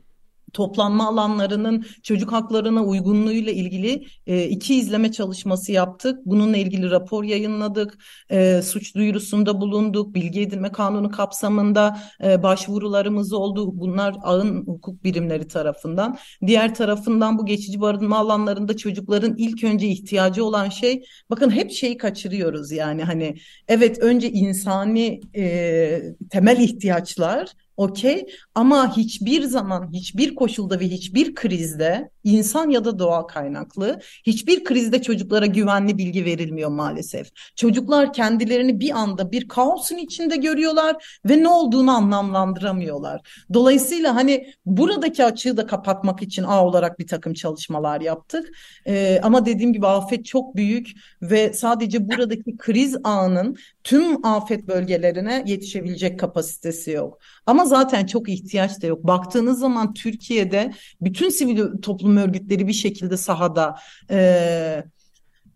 [0.59, 6.18] toplanma alanlarının çocuk haklarına uygunluğuyla ilgili e, iki izleme çalışması yaptık.
[6.27, 7.99] Bununla ilgili rapor yayınladık.
[8.31, 10.14] E, suç duyurusunda bulunduk.
[10.14, 13.71] Bilgi edinme kanunu kapsamında e, başvurularımız oldu.
[13.81, 16.18] Bunlar ağın hukuk birimleri tarafından.
[16.47, 21.97] Diğer tarafından bu geçici barınma alanlarında çocukların ilk önce ihtiyacı olan şey bakın hep şeyi
[21.97, 23.37] kaçırıyoruz yani hani
[23.68, 28.27] evet önce insani e, temel ihtiyaçlar okey.
[28.55, 35.03] Ama hiçbir zaman hiçbir koşulda ve hiçbir krizde insan ya da doğa kaynaklı hiçbir krizde
[35.03, 37.29] çocuklara güvenli bilgi verilmiyor maalesef.
[37.57, 43.45] Çocuklar kendilerini bir anda bir kaosun içinde görüyorlar ve ne olduğunu anlamlandıramıyorlar.
[43.55, 48.51] Dolayısıyla hani buradaki açığı da kapatmak için A olarak bir takım çalışmalar yaptık.
[48.87, 50.88] Ee, ama dediğim gibi afet çok büyük
[51.23, 57.19] ve sadece buradaki kriz anın tüm afet bölgelerine yetişebilecek kapasitesi yok.
[57.47, 59.07] Ama zaten çok ihtiyaç da yok.
[59.07, 63.76] Baktığınız zaman Türkiye'de bütün sivil toplum örgütleri bir şekilde sahada.
[64.11, 64.85] Ee,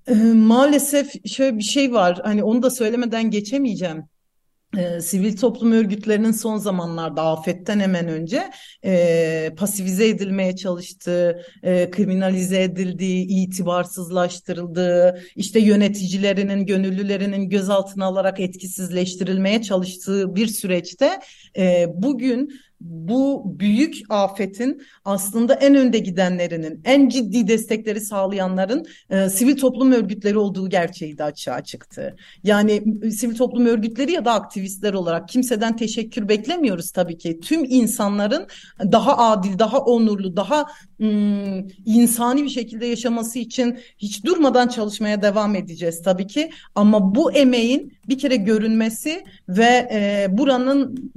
[0.06, 2.20] e, maalesef şöyle bir şey var.
[2.24, 4.04] Hani onu da söylemeden geçemeyeceğim.
[4.78, 8.50] e, sivil toplum örgütlerinin son zamanlarda afetten hemen önce
[8.84, 20.34] e, pasifize edilmeye çalıştığı, e, kriminalize edildiği, itibarsızlaştırıldığı, işte yöneticilerinin, gönüllülerinin gözaltına alarak etkisizleştirilmeye çalıştığı
[20.34, 21.20] bir süreçte
[21.56, 29.56] e, bugün bu büyük afetin aslında en önde gidenlerinin, en ciddi destekleri sağlayanların e, sivil
[29.56, 32.16] toplum örgütleri olduğu gerçeği de açığa çıktı.
[32.44, 37.40] Yani sivil toplum örgütleri ya da aktivistler olarak kimseden teşekkür beklemiyoruz tabii ki.
[37.40, 38.46] Tüm insanların
[38.92, 40.66] daha adil, daha onurlu, daha
[41.02, 46.50] ım, insani bir şekilde yaşaması için hiç durmadan çalışmaya devam edeceğiz tabii ki.
[46.74, 51.12] Ama bu emeğin bir kere görünmesi ve e, buranın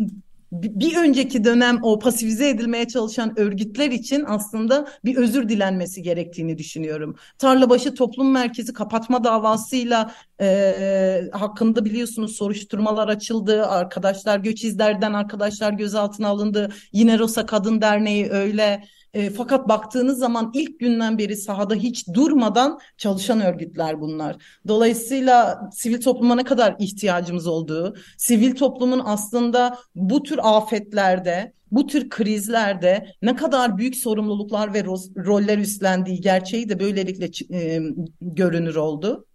[0.64, 7.16] bir önceki dönem o pasifize edilmeye çalışan örgütler için aslında bir özür dilenmesi gerektiğini düşünüyorum.
[7.38, 13.66] Tarlabaşı Toplum Merkezi kapatma davasıyla e, hakkında biliyorsunuz soruşturmalar açıldı.
[13.66, 16.70] Arkadaşlar göç izlerden arkadaşlar gözaltına alındı.
[16.92, 18.84] Yine Rosa Kadın Derneği öyle.
[19.16, 24.36] E, fakat baktığınız zaman ilk günden beri sahada hiç durmadan çalışan örgütler bunlar.
[24.68, 32.10] Dolayısıyla sivil topluma ne kadar ihtiyacımız olduğu, sivil toplumun aslında bu tür afetlerde, bu tür
[32.10, 34.84] krizlerde ne kadar büyük sorumluluklar ve
[35.18, 37.82] roller üstlendiği gerçeği de böylelikle e,
[38.22, 39.26] görünür oldu.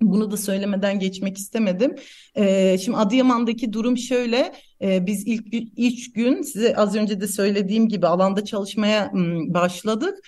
[0.00, 1.94] Bunu da söylemeden geçmek istemedim.
[2.36, 4.52] Ee, şimdi Adıyaman'daki durum şöyle.
[4.82, 9.10] E, biz ilk üç gün size az önce de söylediğim gibi alanda çalışmaya
[9.48, 10.18] başladık.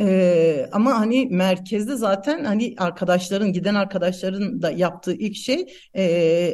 [0.00, 6.04] Ee, ama hani merkezde zaten hani arkadaşların giden arkadaşların da yaptığı ilk şey e,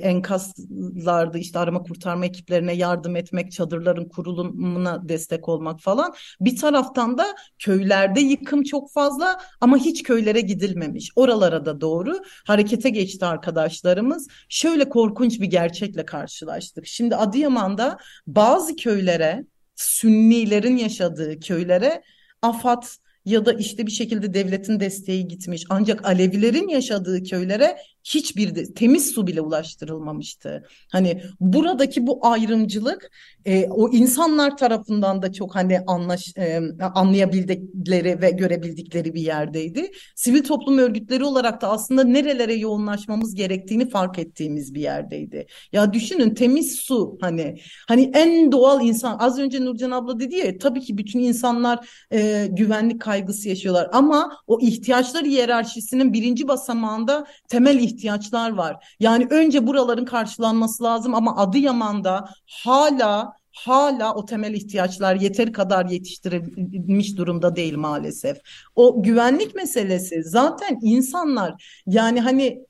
[0.02, 6.14] enkazlarda işte arama kurtarma ekiplerine yardım etmek, çadırların kurulumuna destek olmak falan.
[6.40, 7.26] Bir taraftan da
[7.58, 11.10] köylerde yıkım çok fazla ama hiç köylere gidilmemiş.
[11.16, 14.28] Oralara da doğru harekete geçti arkadaşlarımız.
[14.48, 16.86] Şöyle korkunç bir gerçekle karşılaştık.
[16.86, 19.44] Şimdi Adıyaman'da bazı köylere
[19.76, 22.02] Sünnilerin yaşadığı köylere
[22.42, 22.82] AFAD
[23.24, 25.64] ya da işte bir şekilde devletin desteği gitmiş.
[25.70, 30.64] Ancak Alevilerin yaşadığı köylere hiçbir de, temiz su bile ulaştırılmamıştı.
[30.92, 33.10] Hani buradaki bu ayrımcılık
[33.44, 36.60] e, o insanlar tarafından da çok hani anlaş, e,
[36.94, 39.90] anlayabildikleri ve görebildikleri bir yerdeydi.
[40.14, 45.46] Sivil toplum örgütleri olarak da aslında nerelere yoğunlaşmamız gerektiğini fark ettiğimiz bir yerdeydi.
[45.72, 50.58] Ya düşünün temiz su hani hani en doğal insan az önce Nurcan abla dedi ya
[50.58, 57.78] tabii ki bütün insanlar e, güvenlik kaygısı yaşıyorlar ama o ihtiyaçlar hiyerarşisinin birinci basamağında temel
[57.78, 58.96] ihtiyaçlar ihtiyaçlar var.
[59.00, 67.16] Yani önce buraların karşılanması lazım ama Adıyaman'da hala hala o temel ihtiyaçlar yeteri kadar yetiştirilmiş
[67.16, 68.38] durumda değil maalesef.
[68.76, 72.60] O güvenlik meselesi zaten insanlar yani hani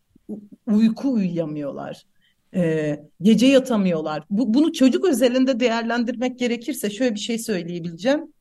[0.67, 2.03] uyku uyuyamıyorlar.
[2.55, 4.23] Ee, gece yatamıyorlar.
[4.31, 8.35] Bu, bunu çocuk özelinde değerlendirmek gerekirse şöyle bir şey söyleyebileceğim.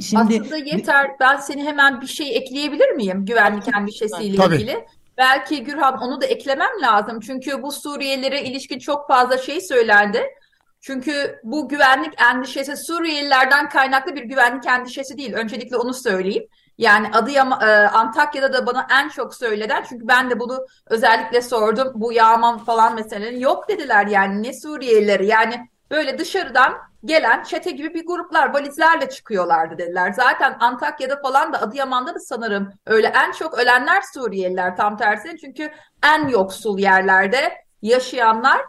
[0.00, 1.10] Şimdi Aslında yeter.
[1.20, 4.54] Ben seni hemen bir şey ekleyebilir miyim güvenlik endişesiyle Tabii.
[4.54, 4.76] ilgili?
[5.18, 7.20] Belki Gürhan onu da eklemem lazım.
[7.20, 10.26] Çünkü bu Suriyelilere ilişkin çok fazla şey söylendi.
[10.80, 15.32] Çünkü bu güvenlik endişesi Suriyelilerden kaynaklı bir güvenlik endişesi değil.
[15.32, 16.46] Öncelikle onu söyleyeyim.
[16.78, 21.92] Yani Adıyaman, e, Antakya'da da bana en çok söyleden çünkü ben de bunu özellikle sordum.
[21.94, 27.94] Bu yağma falan meseleleri yok dediler yani ne Suriyelileri yani böyle dışarıdan gelen çete gibi
[27.94, 30.12] bir gruplar valizlerle çıkıyorlardı dediler.
[30.12, 35.36] Zaten Antakya'da falan da Adıyaman'da da sanırım öyle en çok ölenler Suriyeliler tam tersine.
[35.38, 35.70] Çünkü
[36.04, 38.60] en yoksul yerlerde yaşayanlar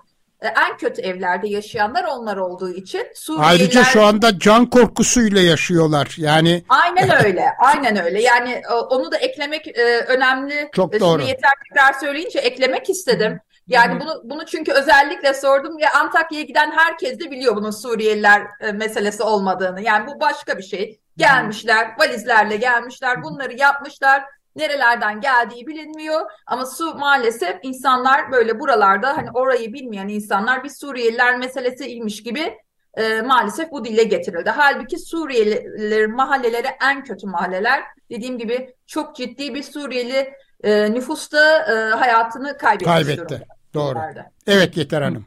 [0.41, 3.49] e, en kötü evlerde yaşayanlar onlar olduğu için Suriyeliler...
[3.49, 6.15] Ayrıca şu anda can korkusuyla yaşıyorlar.
[6.17, 7.45] Yani Aynen öyle.
[7.59, 8.21] Aynen öyle.
[8.21, 10.69] Yani e, onu da eklemek e, önemli.
[10.75, 11.19] Çok doğru.
[11.19, 13.39] Şimdi yeter tekrar söyleyince eklemek istedim.
[13.67, 13.99] Yani Hı-hı.
[13.99, 19.23] bunu bunu çünkü özellikle sordum ya Antakya'ya giden herkes de biliyor bunun Suriyeliler e, meselesi
[19.23, 19.81] olmadığını.
[19.81, 20.99] Yani bu başka bir şey.
[21.17, 24.23] Gelmişler, valizlerle gelmişler, bunları yapmışlar.
[24.55, 31.37] Nerelerden geldiği bilinmiyor ama su maalesef insanlar böyle buralarda hani orayı bilmeyen insanlar bir Suriyeliler
[31.37, 32.57] meselesiymiş gibi
[32.93, 34.49] e, maalesef bu dille getirildi.
[34.49, 37.83] Halbuki Suriyeliler mahalleleri en kötü mahalleler.
[38.09, 43.17] Dediğim gibi çok ciddi bir Suriyeli e, nüfusta e, hayatını kaybetmiş Kaybetti.
[43.17, 43.56] Durumda.
[43.79, 43.99] Doğru.
[44.47, 45.25] Evet Yeter Hanım.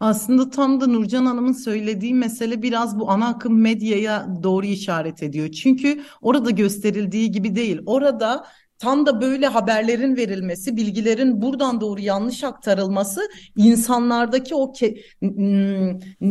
[0.00, 5.48] Aslında tam da Nurcan Hanım'ın söylediği mesele biraz bu ana akım medyaya doğru işaret ediyor.
[5.50, 7.80] Çünkü orada gösterildiği gibi değil.
[7.86, 8.46] Orada
[8.82, 13.20] tam da böyle haberlerin verilmesi, bilgilerin buradan doğru yanlış aktarılması
[13.56, 14.96] insanlardaki o ke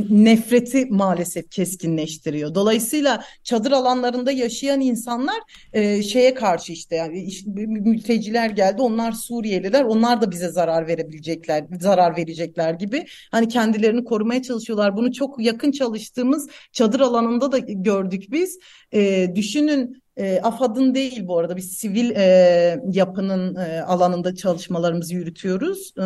[0.09, 2.55] nefreti maalesef keskinleştiriyor.
[2.55, 5.39] Dolayısıyla çadır alanlarında yaşayan insanlar
[5.73, 11.65] e, şeye karşı işte yani işte, mülteciler geldi, onlar Suriyeliler, onlar da bize zarar verebilecekler,
[11.79, 13.05] zarar verecekler gibi.
[13.31, 14.97] Hani kendilerini korumaya çalışıyorlar.
[14.97, 18.59] Bunu çok yakın çalıştığımız çadır alanında da gördük biz.
[18.93, 25.93] E, düşünün e, AFAD'ın değil bu arada biz sivil e, yapının e, alanında çalışmalarımızı yürütüyoruz.
[25.97, 26.05] E,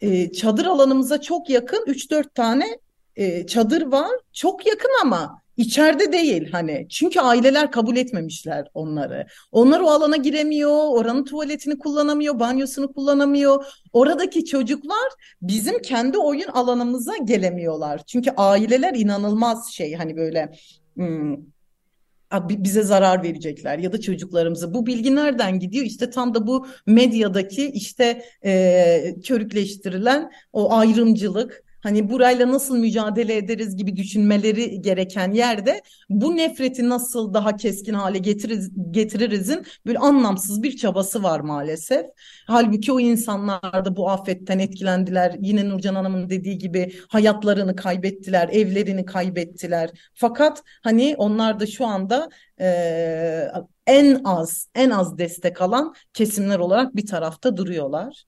[0.00, 2.78] e, çadır alanımıza çok yakın 3-4 tane
[3.16, 4.10] e, çadır var.
[4.32, 6.86] Çok yakın ama içeride değil hani.
[6.90, 9.26] Çünkü aileler kabul etmemişler onları.
[9.52, 13.64] Onlar o alana giremiyor, oranın tuvaletini kullanamıyor, banyosunu kullanamıyor.
[13.92, 18.00] Oradaki çocuklar bizim kendi oyun alanımıza gelemiyorlar.
[18.06, 20.52] Çünkü aileler inanılmaz şey hani böyle
[20.94, 21.36] hmm,
[22.48, 24.74] bize zarar verecekler ya da çocuklarımıza.
[24.74, 25.84] Bu bilgi nereden gidiyor?
[25.84, 33.76] İşte tam da bu medyadaki işte e, körükleştirilen o ayrımcılık, hani burayla nasıl mücadele ederiz
[33.76, 40.76] gibi düşünmeleri gereken yerde bu nefreti nasıl daha keskin hale getiririz, getiririzin böyle anlamsız bir
[40.76, 42.06] çabası var maalesef.
[42.46, 45.36] Halbuki o insanlar da bu afetten etkilendiler.
[45.40, 49.90] Yine Nurcan Hanım'ın dediği gibi hayatlarını kaybettiler, evlerini kaybettiler.
[50.14, 52.28] Fakat hani onlar da şu anda
[52.60, 53.48] e,
[53.86, 58.24] en az en az destek alan kesimler olarak bir tarafta duruyorlar.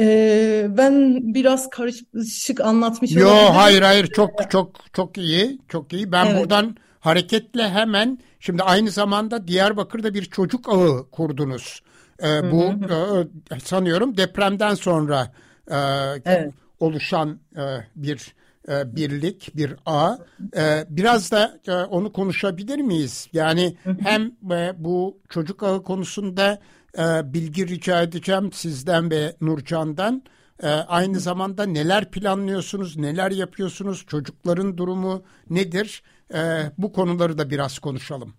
[0.00, 3.54] Ee, ben biraz karışık anlatmış Yo olabilirim.
[3.54, 6.12] hayır hayır çok çok çok iyi çok iyi.
[6.12, 6.40] Ben evet.
[6.40, 11.82] buradan hareketle hemen şimdi aynı zamanda Diyarbakır'da bir çocuk ağı kurdunuz.
[12.22, 15.32] Ee, bu e, sanıyorum depremden sonra
[15.70, 15.76] e,
[16.24, 16.52] evet.
[16.80, 17.62] oluşan e,
[17.96, 18.34] bir
[18.68, 20.16] e, birlik, bir ağ.
[20.56, 23.28] E, biraz da e, onu konuşabilir miyiz?
[23.32, 26.58] Yani hem e, bu çocuk ağı konusunda
[26.98, 30.22] e, bilgi rica edeceğim sizden ve Nurcan'dan.
[30.62, 36.02] E, aynı zamanda neler planlıyorsunuz, neler yapıyorsunuz, çocukların durumu nedir?
[36.34, 36.38] E,
[36.78, 38.34] bu konuları da biraz konuşalım.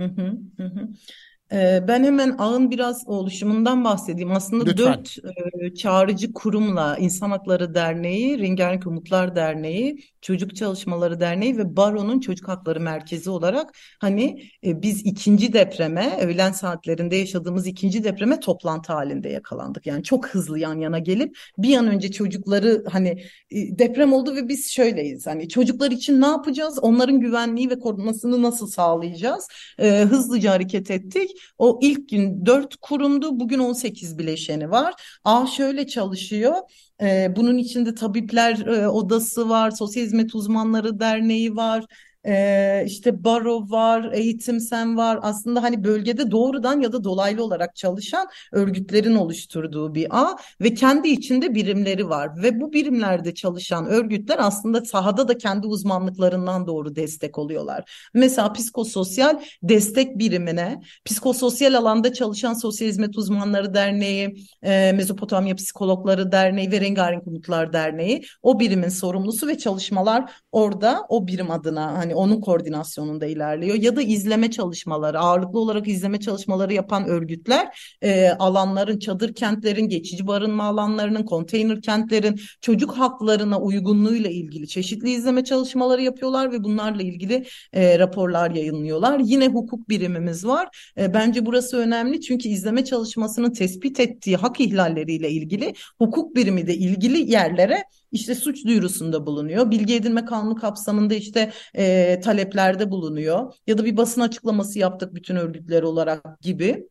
[0.00, 0.88] Hı hı hı.
[1.88, 4.30] Ben hemen ağın biraz oluşumundan bahsedeyim.
[4.30, 4.94] Aslında Lütfen.
[4.94, 5.16] dört
[5.62, 12.48] e, çağrıcı kurumla İnsan Hakları Derneği, Rengarenk Umutlar Derneği, Çocuk Çalışmaları Derneği ve Baro'nun Çocuk
[12.48, 19.28] Hakları Merkezi olarak hani e, biz ikinci depreme, öğlen saatlerinde yaşadığımız ikinci depreme toplantı halinde
[19.28, 19.86] yakalandık.
[19.86, 23.08] Yani çok hızlı yan yana gelip bir an önce çocukları hani
[23.50, 25.26] e, deprem oldu ve biz şöyleyiz.
[25.26, 26.78] Hani çocuklar için ne yapacağız?
[26.82, 29.48] Onların güvenliği ve korumasını nasıl sağlayacağız?
[29.82, 31.30] hızlıca hareket ettik.
[31.58, 34.94] O ilk gün 4 kurumdu, bugün 18 bileşeni var.
[35.24, 36.54] A şöyle çalışıyor.
[37.36, 41.84] Bunun içinde tabipler odası var, sosyal hizmet uzmanları derneği var,
[42.26, 45.18] e, işte baro var, eğitim sen var.
[45.22, 51.08] Aslında hani bölgede doğrudan ya da dolaylı olarak çalışan örgütlerin oluşturduğu bir ağ ve kendi
[51.08, 52.42] içinde birimleri var.
[52.42, 58.08] Ve bu birimlerde çalışan örgütler aslında sahada da kendi uzmanlıklarından doğru destek oluyorlar.
[58.14, 66.72] Mesela psikososyal destek birimine, psikososyal alanda çalışan Sosyal Hizmet Uzmanları Derneği, e, Mezopotamya Psikologları Derneği
[66.72, 72.40] ve Rengarenk Umutlar Derneği o birimin sorumlusu ve çalışmalar orada o birim adına hani onun
[72.40, 79.34] koordinasyonunda ilerliyor ya da izleme çalışmaları ağırlıklı olarak izleme çalışmaları yapan örgütler e, alanların çadır
[79.34, 86.64] kentlerin geçici barınma alanlarının konteyner kentlerin çocuk haklarına uygunluğuyla ilgili çeşitli izleme çalışmaları yapıyorlar ve
[86.64, 89.18] bunlarla ilgili e, raporlar yayınlıyorlar.
[89.18, 90.92] Yine hukuk birimimiz var.
[90.98, 96.74] E, bence burası önemli çünkü izleme çalışmasının tespit ettiği hak ihlalleriyle ilgili hukuk birimi de
[96.74, 99.70] ilgili yerlere işte suç duyurusunda bulunuyor.
[99.70, 103.52] Bilgi edinme kanunu kapsamında işte e, taleplerde bulunuyor.
[103.66, 106.88] Ya da bir basın açıklaması yaptık bütün örgütler olarak gibi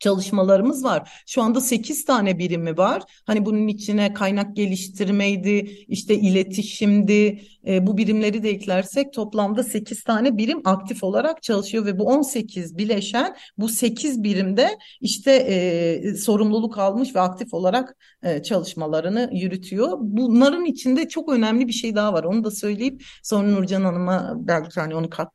[0.00, 1.22] çalışmalarımız var.
[1.26, 3.02] Şu anda 8 tane birimi var.
[3.26, 10.38] Hani bunun içine kaynak geliştirmeydi, işte iletişimdi, e, bu birimleri de eklersek toplamda 8 tane
[10.38, 17.14] birim aktif olarak çalışıyor ve bu 18 bileşen bu 8 birimde işte e, sorumluluk almış
[17.14, 19.98] ve aktif olarak e, çalışmalarını yürütüyor.
[20.00, 22.24] Bunların içinde çok önemli bir şey daha var.
[22.24, 25.28] Onu da söyleyip sonra Nurcan Hanım'a belki hani onu kat,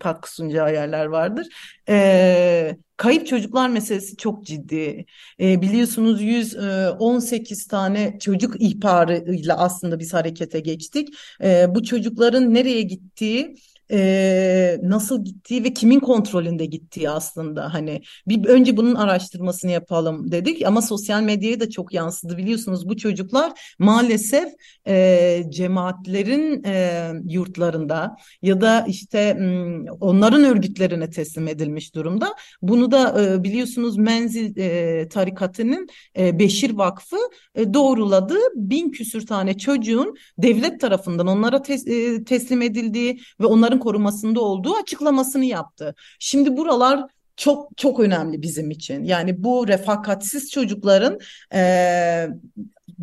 [0.00, 1.46] katkı sunacağı yerler vardır.
[1.88, 5.04] E, kayıp çocuklar meselesi çok ciddi.
[5.40, 11.08] E, biliyorsunuz 118 tane çocuk ihbarıyla aslında biz harekete geçtik.
[11.42, 13.54] E, bu çocukların nereye gittiği
[13.92, 20.66] e, nasıl gittiği ve kimin kontrolünde gittiği aslında hani bir önce bunun araştırmasını yapalım dedik
[20.66, 24.48] ama sosyal medyaya da çok yansıdı biliyorsunuz bu çocuklar maalesef
[24.86, 29.36] e, cemaatlerin e, yurtlarında ya da işte
[30.00, 32.34] onların örgütlerine teslim edilmiş durumda.
[32.62, 35.88] Bunu da e, biliyorsunuz Menzil e, tarikatının
[36.18, 37.16] e, Beşir Vakfı
[37.54, 38.34] e, doğruladı.
[38.54, 44.74] Bin küsür tane çocuğun devlet tarafından onlara tes, e, teslim edildiği ve onların korumasında olduğu
[44.76, 45.94] açıklamasını yaptı.
[46.18, 47.06] Şimdi buralar
[47.36, 49.04] çok çok önemli bizim için.
[49.04, 51.18] Yani bu refakatsiz çocukların
[51.54, 52.28] e,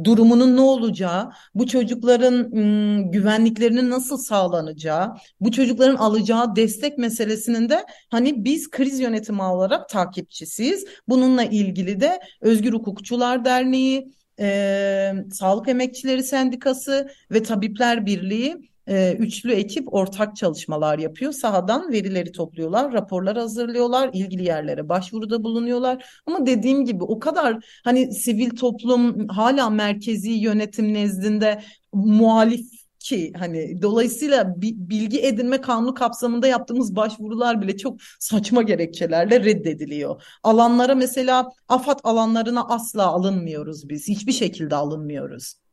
[0.03, 7.85] durumunun ne olacağı, bu çocukların ım, güvenliklerinin nasıl sağlanacağı, bu çocukların alacağı destek meselesinin de
[8.09, 10.85] hani biz kriz yönetimi olarak takipçisiyiz.
[11.07, 19.51] Bununla ilgili de Özgür Hukukçular Derneği, e, Sağlık Emekçileri Sendikası ve Tabipler Birliği e, üçlü
[19.51, 21.31] ekip ortak çalışmalar yapıyor.
[21.31, 26.21] Sahadan verileri topluyorlar, raporlar hazırlıyorlar, ilgili yerlere başvuruda bulunuyorlar.
[26.25, 31.61] Ama dediğim gibi o kadar hani sivil toplum hala merkezi yönetim nezdinde
[31.93, 40.23] muhalif ki hani dolayısıyla bilgi edinme kanunu kapsamında yaptığımız başvurular bile çok saçma gerekçelerle reddediliyor.
[40.43, 44.07] Alanlara mesela AFAD alanlarına asla alınmıyoruz biz.
[44.07, 45.66] Hiçbir şekilde alınmıyoruz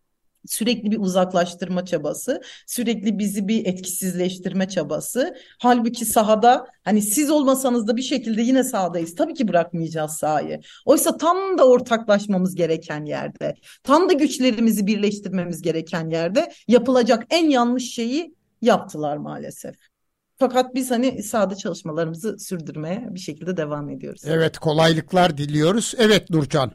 [0.46, 5.36] sürekli bir uzaklaştırma çabası, sürekli bizi bir etkisizleştirme çabası.
[5.58, 9.14] Halbuki sahada hani siz olmasanız da bir şekilde yine sahadayız.
[9.14, 10.60] Tabii ki bırakmayacağız sahayı.
[10.84, 17.94] Oysa tam da ortaklaşmamız gereken yerde, tam da güçlerimizi birleştirmemiz gereken yerde yapılacak en yanlış
[17.94, 19.74] şeyi yaptılar maalesef.
[20.38, 24.22] Fakat biz hani sahada çalışmalarımızı sürdürmeye bir şekilde devam ediyoruz.
[24.26, 25.94] Evet kolaylıklar diliyoruz.
[25.98, 26.72] Evet Nurcan.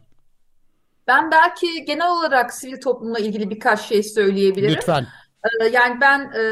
[1.10, 4.76] Ben belki genel olarak sivil toplumla ilgili birkaç şey söyleyebilirim.
[4.76, 5.08] Lütfen.
[5.62, 6.44] Ee, yani ben e,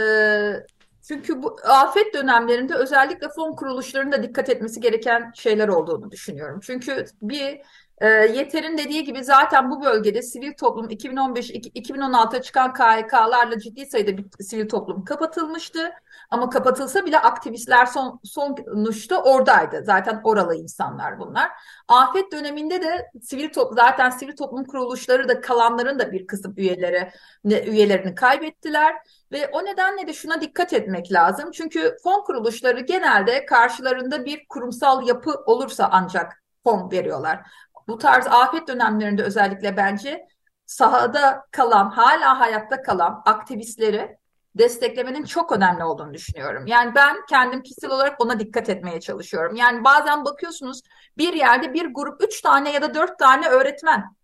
[1.08, 6.60] çünkü bu afet dönemlerinde özellikle fon kuruluşlarının da dikkat etmesi gereken şeyler olduğunu düşünüyorum.
[6.64, 7.62] Çünkü bir
[8.01, 14.25] e, Yeter'in dediği gibi zaten bu bölgede sivil toplum 2015-2016'a çıkan KHK'larla ciddi sayıda bir
[14.43, 15.91] sivil toplum kapatılmıştı.
[16.29, 19.83] Ama kapatılsa bile aktivistler son, sonuçta oradaydı.
[19.85, 21.51] Zaten oralı insanlar bunlar.
[21.87, 27.11] Afet döneminde de sivil toplum zaten sivil toplum kuruluşları da kalanların da bir kısım üyeleri
[27.45, 28.95] üyelerini kaybettiler
[29.31, 31.51] ve o nedenle de şuna dikkat etmek lazım.
[31.51, 37.47] Çünkü fon kuruluşları genelde karşılarında bir kurumsal yapı olursa ancak fon veriyorlar.
[37.88, 40.27] Bu tarz afet dönemlerinde özellikle bence
[40.65, 44.17] sahada kalan, hala hayatta kalan aktivistleri
[44.55, 46.67] desteklemenin çok önemli olduğunu düşünüyorum.
[46.67, 49.55] Yani ben kendim kişisel olarak ona dikkat etmeye çalışıyorum.
[49.55, 50.81] Yani bazen bakıyorsunuz
[51.17, 54.15] bir yerde bir grup üç tane ya da dört tane öğretmen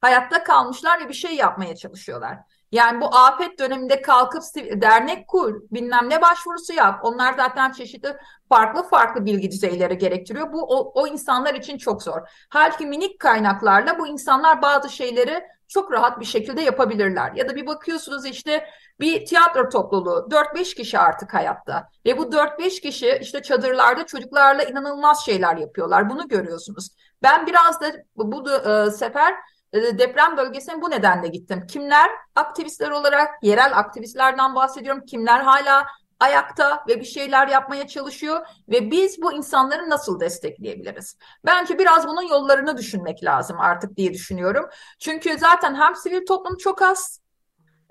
[0.00, 2.38] hayatta kalmışlar ve bir şey yapmaya çalışıyorlar.
[2.72, 7.00] Yani bu afet döneminde kalkıp dernek kur, bilmem ne başvurusu yap.
[7.02, 8.16] Onlar zaten çeşitli
[8.48, 10.52] farklı farklı bilgi düzeyleri gerektiriyor.
[10.52, 12.20] Bu o, o insanlar için çok zor.
[12.48, 17.32] Halbuki minik kaynaklarla bu insanlar bazı şeyleri çok rahat bir şekilde yapabilirler.
[17.34, 18.66] Ya da bir bakıyorsunuz işte
[19.00, 25.24] bir tiyatro topluluğu 4-5 kişi artık hayatta ve bu 4-5 kişi işte çadırlarda çocuklarla inanılmaz
[25.24, 26.10] şeyler yapıyorlar.
[26.10, 26.88] Bunu görüyorsunuz.
[27.22, 29.34] Ben biraz da bu e, sefer
[29.72, 31.66] deprem bölgesine bu nedenle gittim.
[31.66, 35.04] Kimler aktivistler olarak yerel aktivistlerden bahsediyorum.
[35.06, 35.86] Kimler hala
[36.20, 41.16] ayakta ve bir şeyler yapmaya çalışıyor ve biz bu insanları nasıl destekleyebiliriz?
[41.46, 44.68] Bence biraz bunun yollarını düşünmek lazım artık diye düşünüyorum.
[44.98, 47.20] Çünkü zaten hem sivil toplum çok az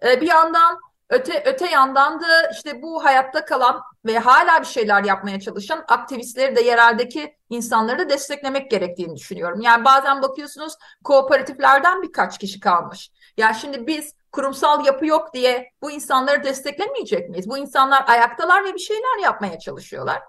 [0.06, 0.80] e, bir yandan
[1.12, 6.56] Öte, öte yandan da işte bu hayatta kalan ve hala bir şeyler yapmaya çalışan aktivistleri
[6.56, 9.62] de yereldeki insanları da desteklemek gerektiğini düşünüyorum.
[9.62, 13.12] Yani bazen bakıyorsunuz kooperatiflerden birkaç kişi kalmış.
[13.38, 17.50] Yani şimdi biz kurumsal yapı yok diye bu insanları desteklemeyecek miyiz?
[17.50, 20.22] Bu insanlar ayaktalar ve bir şeyler yapmaya çalışıyorlar.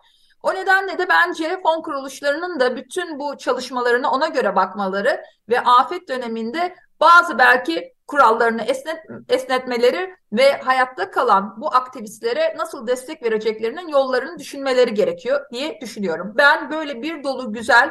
[0.43, 6.09] O nedenle de bence fon kuruluşlarının da bütün bu çalışmalarını ona göre bakmaları ve afet
[6.09, 8.99] döneminde bazı belki kurallarını esnet,
[9.29, 16.35] esnetmeleri ve hayatta kalan bu aktivistlere nasıl destek vereceklerinin yollarını düşünmeleri gerekiyor diye düşünüyorum.
[16.37, 17.91] Ben böyle bir dolu güzel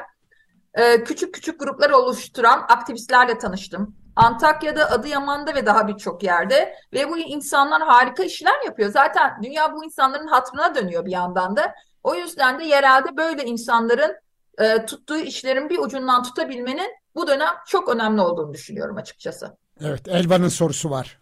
[0.74, 3.95] e, küçük küçük gruplar oluşturan aktivistlerle tanıştım.
[4.16, 8.91] Antakya'da, Adıyaman'da ve daha birçok yerde ve bu insanlar harika işler yapıyor.
[8.91, 11.76] Zaten dünya bu insanların hatırına dönüyor bir yandan da.
[12.03, 14.16] O yüzden de yerelde böyle insanların
[14.57, 19.57] e, tuttuğu işlerin bir ucundan tutabilmenin bu dönem çok önemli olduğunu düşünüyorum açıkçası.
[19.82, 21.20] Evet, Elvan'ın sorusu var.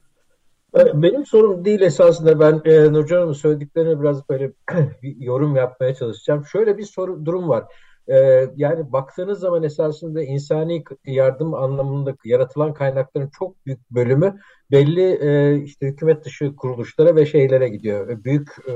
[0.77, 4.51] E, benim sorum değil esasında ben e, Nurcan Hanım'ın söylediklerine biraz böyle
[5.01, 6.45] bir yorum yapmaya çalışacağım.
[6.45, 7.65] Şöyle bir soru durum var.
[8.11, 14.39] Ee, yani baktığınız zaman esasında insani yardım anlamında yaratılan kaynakların çok büyük bölümü
[14.71, 18.23] belli e, işte hükümet dışı kuruluşlara ve şeylere gidiyor.
[18.23, 18.71] Büyük e,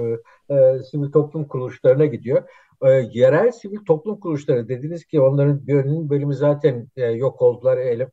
[0.55, 2.43] e, sivil toplum kuruluşlarına gidiyor.
[2.81, 7.77] E, yerel sivil toplum kuruluşları dediniz ki onların bir bölümü zaten e, yok oldular.
[7.77, 8.07] E,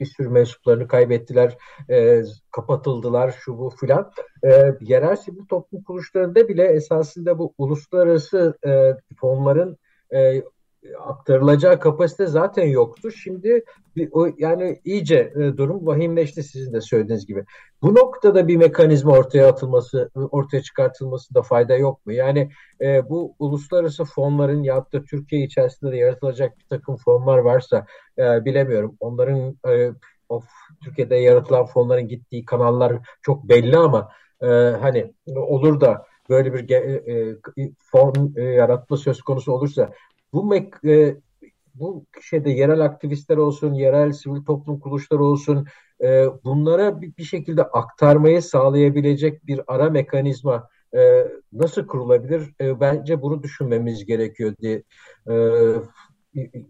[0.00, 1.56] bir sürü mensuplarını kaybettiler,
[1.90, 4.10] e, kapatıldılar şu bu filan.
[4.44, 9.76] E, yerel sivil toplum kuruluşlarında bile esasında bu uluslararası e, fonların
[10.14, 10.42] e,
[11.00, 13.10] aktarılacağı kapasite zaten yoktu.
[13.10, 13.64] Şimdi
[14.38, 17.44] yani iyice e, durum vahimleşti sizin de söylediğiniz gibi.
[17.82, 22.12] Bu noktada bir mekanizma ortaya atılması, ortaya çıkartılması da fayda yok mu?
[22.12, 27.86] Yani e, bu uluslararası fonların ya da Türkiye içerisinde de yaratılacak bir takım fonlar varsa
[28.18, 28.96] e, bilemiyorum.
[29.00, 29.90] Onların e,
[30.28, 30.44] of,
[30.84, 34.08] Türkiye'de yaratılan fonların gittiği kanallar çok belli ama
[34.42, 34.46] e,
[34.80, 39.92] hani olur da böyle bir e, e, fon e, yaratma söz konusu olursa
[40.32, 41.16] bu e,
[41.74, 45.66] bu şeyde yerel aktivistler olsun, yerel sivil toplum kuruluşları olsun
[46.02, 52.54] e, bunlara bir, bir şekilde aktarmayı sağlayabilecek bir ara mekanizma e, nasıl kurulabilir?
[52.60, 54.82] E, bence bunu düşünmemiz gerekiyor diye
[55.30, 55.34] e,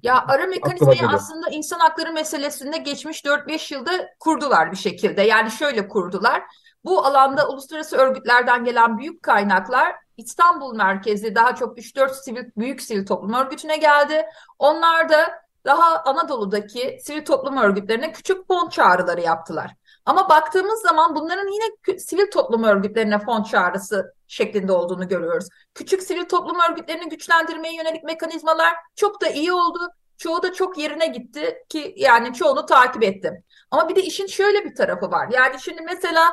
[0.02, 3.90] ya ara mekanizmayı aslında insan hakları meselesinde geçmiş 4-5 yılda
[4.20, 5.22] kurdular bir şekilde.
[5.22, 6.42] Yani şöyle kurdular.
[6.84, 13.06] Bu alanda uluslararası örgütlerden gelen büyük kaynaklar İstanbul merkezli daha çok 3-4 sivil, büyük sivil
[13.06, 14.26] toplum örgütüne geldi.
[14.58, 19.70] Onlar da daha Anadolu'daki sivil toplum örgütlerine küçük fon çağrıları yaptılar.
[20.06, 25.48] Ama baktığımız zaman bunların yine sivil toplum örgütlerine fon çağrısı şeklinde olduğunu görüyoruz.
[25.74, 29.88] Küçük sivil toplum örgütlerini güçlendirmeye yönelik mekanizmalar çok da iyi oldu.
[30.18, 33.44] Çoğu da çok yerine gitti ki yani çoğunu takip ettim.
[33.70, 35.28] Ama bir de işin şöyle bir tarafı var.
[35.32, 36.30] Yani şimdi mesela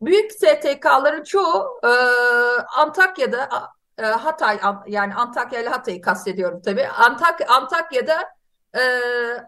[0.00, 1.88] büyük STK'ların çoğu e,
[2.76, 3.48] Antakya'da
[3.98, 6.86] e, Hatay yani Antakya ile Hatay'ı kastediyorum tabii.
[6.86, 8.28] Antak Antakya'da
[8.74, 8.80] e,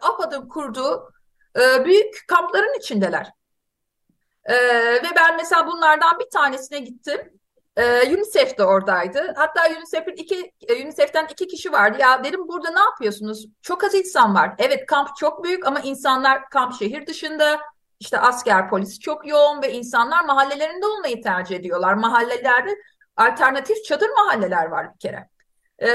[0.01, 1.13] AFAD'ın kurduğu
[1.61, 3.33] e, büyük kampların içindeler.
[4.45, 4.55] E,
[4.95, 7.41] ve ben mesela bunlardan bir tanesine gittim.
[7.77, 9.35] E, UNICEF de oradaydı.
[9.37, 11.99] Hatta UNICEF'in iki e, UNICEF'ten iki kişi vardı.
[12.01, 13.47] Ya dedim burada ne yapıyorsunuz?
[13.63, 14.55] Çok az insan var.
[14.59, 17.61] Evet kamp çok büyük ama insanlar kamp şehir dışında
[18.03, 21.95] işte asker polis çok yoğun ve insanlar mahallelerinde olmayı tercih ediyorlar.
[21.95, 22.77] Mahallelerde
[23.17, 25.29] alternatif çadır mahalleler var bir kere.
[25.79, 25.89] E,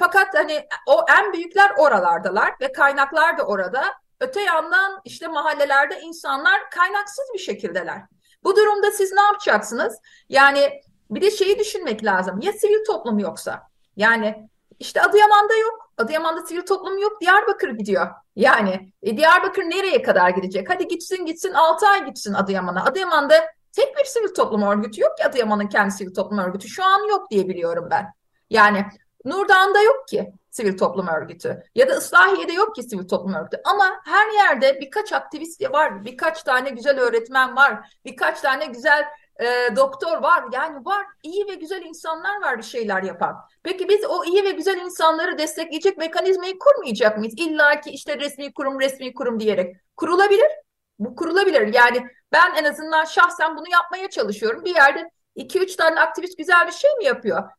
[0.00, 3.84] fakat hani o en büyükler oralardalar ve kaynaklar da orada.
[4.20, 8.02] Öte yandan işte mahallelerde insanlar kaynaksız bir şekildeler.
[8.44, 9.98] Bu durumda siz ne yapacaksınız?
[10.28, 10.80] Yani
[11.10, 12.40] bir de şeyi düşünmek lazım.
[12.42, 13.62] Ya sivil toplum yoksa?
[13.96, 14.48] Yani
[14.78, 15.79] işte Adıyaman'da yok.
[16.00, 17.20] Adıyaman'da sivil toplum yok.
[17.20, 18.06] Diyarbakır gidiyor.
[18.36, 20.70] Yani e, Diyarbakır nereye kadar gidecek?
[20.70, 22.84] Hadi gitsin gitsin 6 ay gitsin Adıyaman'a.
[22.84, 23.34] Adıyaman'da
[23.72, 26.68] tek bir sivil toplum örgütü yok ki Adıyaman'ın kendi sivil toplum örgütü.
[26.68, 28.06] Şu an yok diye biliyorum ben.
[28.50, 28.86] Yani
[29.24, 33.84] Nurdağ'da yok ki sivil toplum örgütü ya da Islahiye'de yok ki sivil toplum örgütü ama
[34.04, 39.04] her yerde birkaç aktivist var, birkaç tane güzel öğretmen var, birkaç tane güzel
[39.40, 40.44] e, doktor var.
[40.52, 43.36] Yani var iyi ve güzel insanlar var bir şeyler yapan.
[43.62, 47.34] Peki biz o iyi ve güzel insanları destekleyecek mekanizmayı kurmayacak mıyız?
[47.36, 49.76] İlla ki işte resmi kurum resmi kurum diyerek.
[49.96, 50.50] Kurulabilir.
[50.98, 51.74] Bu kurulabilir.
[51.74, 54.64] Yani ben en azından şahsen bunu yapmaya çalışıyorum.
[54.64, 57.50] Bir yerde 2-3 tane aktivist güzel bir şey mi yapıyor?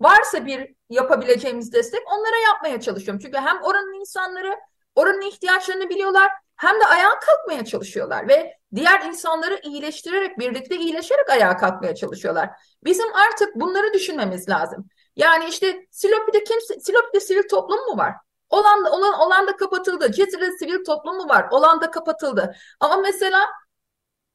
[0.00, 3.20] Varsa bir yapabileceğimiz destek onlara yapmaya çalışıyorum.
[3.24, 4.56] Çünkü hem oranın insanları
[4.98, 11.56] oranın ihtiyaçlarını biliyorlar hem de ayağa kalkmaya çalışıyorlar ve diğer insanları iyileştirerek birlikte iyileşerek ayağa
[11.56, 12.50] kalkmaya çalışıyorlar.
[12.84, 14.88] Bizim artık bunları düşünmemiz lazım.
[15.16, 18.14] Yani işte Silopi'de kim Silopi'de sivil toplum mu var?
[18.50, 20.12] Olan olan olan da kapatıldı.
[20.12, 21.48] Cezire sivil toplum mu var?
[21.50, 22.54] Olan da kapatıldı.
[22.80, 23.46] Ama mesela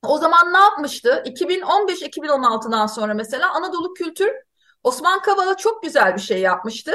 [0.04, 1.24] o zaman ne yapmıştı?
[1.26, 4.32] 2015-2016'dan sonra mesela Anadolu Kültür
[4.84, 6.92] Osman Kavala çok güzel bir şey yapmıştı.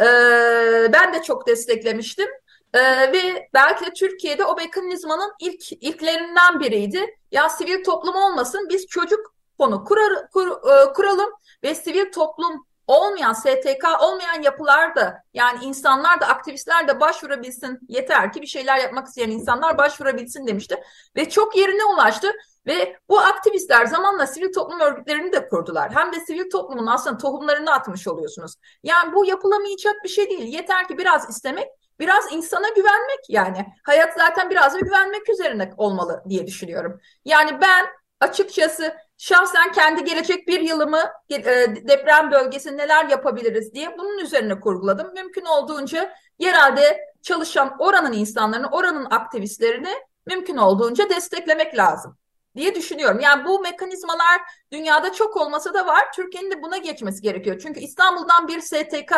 [0.00, 2.28] Ee, ben de çok desteklemiştim.
[2.74, 7.16] Ee, ve belki de Türkiye'de o mekanizmanın ilk ilklerinden biriydi.
[7.32, 11.30] Ya sivil toplum olmasın biz çocuk fonu kurar, kur, e, kuralım
[11.62, 18.32] ve sivil toplum olmayan STK olmayan yapılar da yani insanlar da aktivistler de başvurabilsin yeter
[18.32, 20.82] ki bir şeyler yapmak isteyen insanlar başvurabilsin demişti
[21.16, 22.32] ve çok yerine ulaştı
[22.66, 25.94] ve bu aktivistler zamanla sivil toplum örgütlerini de kurdular.
[25.94, 28.54] Hem de sivil toplumun aslında tohumlarını atmış oluyorsunuz.
[28.82, 30.54] Yani bu yapılamayacak bir şey değil.
[30.54, 31.68] Yeter ki biraz istemek
[32.00, 33.66] Biraz insana güvenmek yani.
[33.82, 37.00] Hayat zaten biraz da güvenmek üzerine olmalı diye düşünüyorum.
[37.24, 37.86] Yani ben
[38.20, 41.42] açıkçası şahsen kendi gelecek bir yılımı e,
[41.88, 45.14] deprem bölgesi neler yapabiliriz diye bunun üzerine kurguladım.
[45.14, 49.94] Mümkün olduğunca yerelde çalışan oranın insanlarını, oranın aktivistlerini
[50.26, 52.18] mümkün olduğunca desteklemek lazım
[52.56, 53.20] diye düşünüyorum.
[53.20, 54.40] Yani bu mekanizmalar
[54.72, 56.12] dünyada çok olmasa da var.
[56.14, 57.60] Türkiye'nin de buna geçmesi gerekiyor.
[57.62, 59.12] Çünkü İstanbul'dan bir STK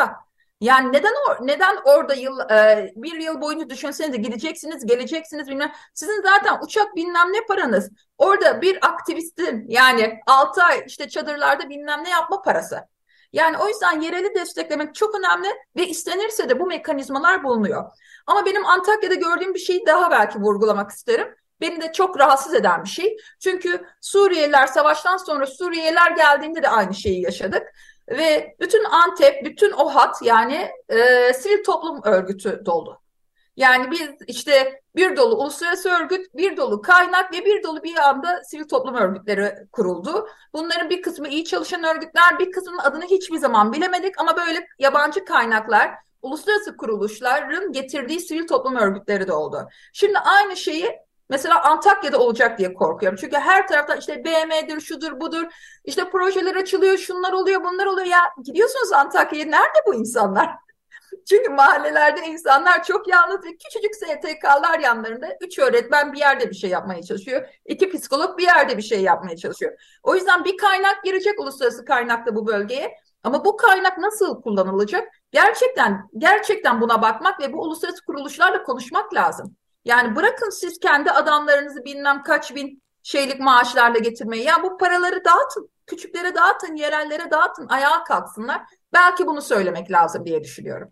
[0.61, 5.73] Yani neden or neden orada yıl e, bir yıl boyunca düşünsenize gideceksiniz, geleceksiniz bilmem.
[5.95, 7.91] Sizin zaten uçak bilmem ne paranız.
[8.19, 12.89] Orada bir aktivistin yani 6 ay işte çadırlarda bilmem ne yapma parası.
[13.33, 17.91] Yani o yüzden yereli desteklemek çok önemli ve istenirse de bu mekanizmalar bulunuyor.
[18.27, 21.35] Ama benim Antakya'da gördüğüm bir şeyi daha belki vurgulamak isterim.
[21.61, 23.17] Beni de çok rahatsız eden bir şey.
[23.41, 27.63] Çünkü Suriyeliler savaştan sonra Suriyeliler geldiğinde de aynı şeyi yaşadık.
[28.09, 33.01] Ve bütün Antep, bütün o hat yani e, sivil toplum örgütü doldu.
[33.57, 38.45] Yani biz işte bir dolu uluslararası örgüt, bir dolu kaynak ve bir dolu bir anda
[38.45, 40.29] sivil toplum örgütleri kuruldu.
[40.53, 45.25] Bunların bir kısmı iyi çalışan örgütler, bir kısmının adını hiçbir zaman bilemedik ama böyle yabancı
[45.25, 45.91] kaynaklar,
[46.23, 49.69] uluslararası kuruluşların getirdiği sivil toplum örgütleri de oldu.
[49.93, 53.19] Şimdi aynı şeyi Mesela Antakya'da olacak diye korkuyorum.
[53.21, 55.45] Çünkü her taraftan işte BM'dir, şudur, budur.
[55.85, 58.07] İşte projeler açılıyor, şunlar oluyor, bunlar oluyor.
[58.07, 60.51] Ya gidiyorsunuz Antakya'ya, nerede bu insanlar?
[61.29, 66.71] Çünkü mahallelerde insanlar çok yalnız ve küçücük STK'lar yanlarında üç öğretmen bir yerde bir şey
[66.71, 67.49] yapmaya çalışıyor.
[67.65, 69.73] iki psikolog bir yerde bir şey yapmaya çalışıyor.
[70.03, 72.95] O yüzden bir kaynak girecek uluslararası kaynakla bu bölgeye.
[73.23, 75.09] Ama bu kaynak nasıl kullanılacak?
[75.31, 79.57] Gerçekten gerçekten buna bakmak ve bu uluslararası kuruluşlarla konuşmak lazım.
[79.87, 84.45] Yani bırakın siz kendi adamlarınızı bilmem kaç bin şeylik maaşlarla getirmeyi.
[84.45, 85.71] Ya bu paraları dağıtın.
[85.87, 88.61] Küçüklere dağıtın, yerellere dağıtın, ayağa kalksınlar.
[88.93, 90.89] Belki bunu söylemek lazım diye düşünüyorum.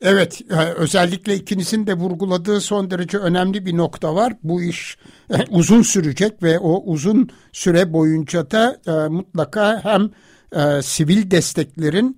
[0.00, 4.32] Evet, e, özellikle ikinizin de vurguladığı son derece önemli bir nokta var.
[4.42, 4.98] Bu iş
[5.30, 10.10] e, uzun sürecek ve o uzun süre boyunca da e, mutlaka hem
[10.82, 12.16] sivil desteklerin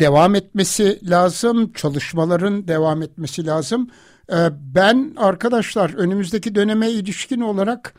[0.00, 3.90] devam etmesi lazım, çalışmaların devam etmesi lazım.
[4.32, 7.94] Ee, ben arkadaşlar önümüzdeki döneme ilişkin olarak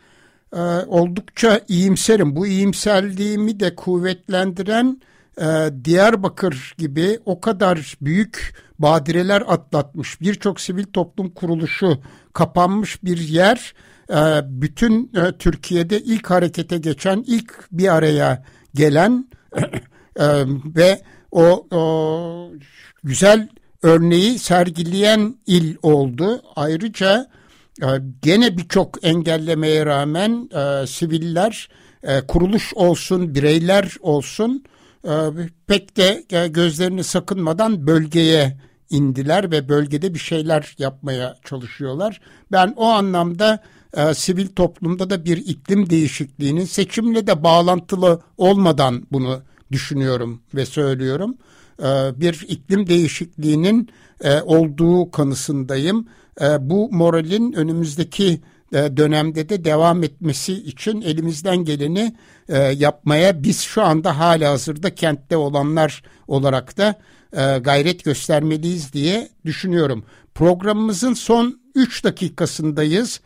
[0.54, 2.36] e, oldukça iyimserim.
[2.36, 5.02] Bu iyimserliğimi de kuvvetlendiren
[5.42, 5.46] e,
[5.86, 12.00] Diyarbakır gibi o kadar büyük badireler atlatmış birçok sivil toplum kuruluşu
[12.34, 13.74] kapanmış bir yer
[14.10, 18.44] e, bütün Türkiye'de ilk harekete geçen ilk bir araya
[18.76, 19.26] gelen
[20.76, 21.02] ve
[21.32, 22.52] o, o
[23.04, 23.48] güzel
[23.84, 26.42] örneği sergileyen il oldu.
[26.56, 27.28] Ayrıca
[27.82, 27.88] e,
[28.22, 31.70] gene birçok engellemeye rağmen e, siviller,
[32.04, 34.64] e, kuruluş olsun, bireyler olsun
[35.68, 38.58] pek de gözlerini sakınmadan bölgeye
[38.90, 42.22] indiler ve bölgede bir şeyler yapmaya çalışıyorlar.
[42.52, 43.64] Ben o anlamda
[43.94, 51.38] e, sivil toplumda da bir iklim değişikliğinin seçimle de bağlantılı olmadan bunu düşünüyorum ve söylüyorum.
[51.80, 53.90] E, bir iklim değişikliğinin
[54.22, 56.08] e, olduğu kanısındayım.
[56.42, 58.42] E, bu moralin önümüzdeki
[58.74, 62.16] dönemde de devam etmesi için elimizden geleni
[62.76, 66.96] yapmaya biz şu anda hala hazırda kentte olanlar olarak da
[67.60, 70.04] gayret göstermeliyiz diye düşünüyorum.
[70.36, 73.22] Programımızın son 3 dakikasındayız.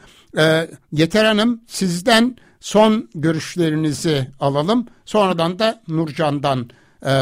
[0.91, 4.87] Yeter Hanım sizden son görüşlerinizi alalım.
[5.05, 6.69] Sonradan da Nurcan'dan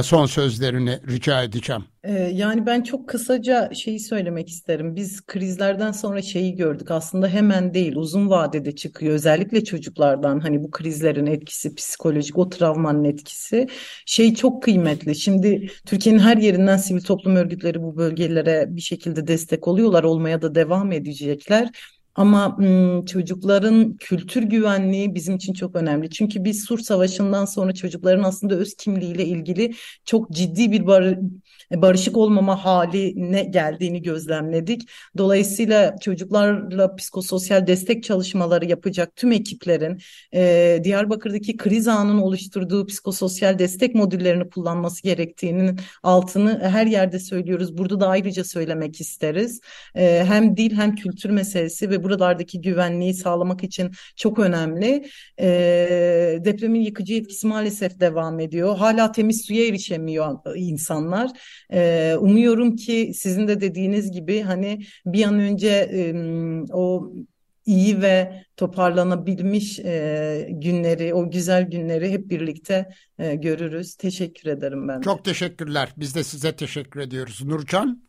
[0.04, 1.84] son sözlerini rica edeceğim.
[2.04, 4.96] E, yani ben çok kısaca şeyi söylemek isterim.
[4.96, 6.92] Biz krizlerden sonra şeyi gördük.
[6.92, 9.14] Aslında hemen değil, uzun vadede çıkıyor.
[9.14, 13.68] Özellikle çocuklardan hani bu krizlerin etkisi, psikolojik o travmanın etkisi
[14.06, 15.16] şey çok kıymetli.
[15.16, 20.56] Şimdi Türkiye'nin her yerinden sivil toplum örgütleri bu bölgelere bir şekilde destek oluyorlar, olmaya da
[20.56, 21.70] devam edecekler.
[22.16, 22.58] Ama
[23.06, 26.10] çocukların kültür güvenliği bizim için çok önemli.
[26.10, 29.72] Çünkü biz Sur Savaşı'ndan sonra çocukların aslında öz kimliğiyle ilgili
[30.06, 31.18] çok ciddi bir bar
[31.76, 34.90] barışık olmama haline geldiğini gözlemledik.
[35.18, 40.02] Dolayısıyla çocuklarla psikososyal destek çalışmaları yapacak tüm ekiplerin
[40.34, 47.78] e, Diyarbakır'daki kriz anının oluşturduğu psikososyal destek modüllerini kullanması gerektiğinin altını her yerde söylüyoruz.
[47.78, 49.62] Burada da ayrıca söylemek isteriz.
[49.96, 55.10] E, hem dil hem kültür meselesi ve buralardaki güvenliği sağlamak için çok önemli.
[55.40, 55.48] E,
[56.46, 58.78] depremin yıkıcı etkisi maalesef devam ediyor.
[58.78, 61.32] Hala temiz suya erişemiyor insanlar.
[61.74, 66.14] E, umuyorum ki sizin de dediğiniz gibi hani bir an önce e,
[66.74, 67.12] o
[67.66, 73.96] iyi ve toparlanabilmiş e, günleri, o güzel günleri hep birlikte e, görürüz.
[73.96, 75.00] Teşekkür ederim ben.
[75.00, 75.04] De.
[75.04, 75.94] Çok teşekkürler.
[75.98, 77.44] Biz de size teşekkür ediyoruz.
[77.46, 78.02] Nurcan?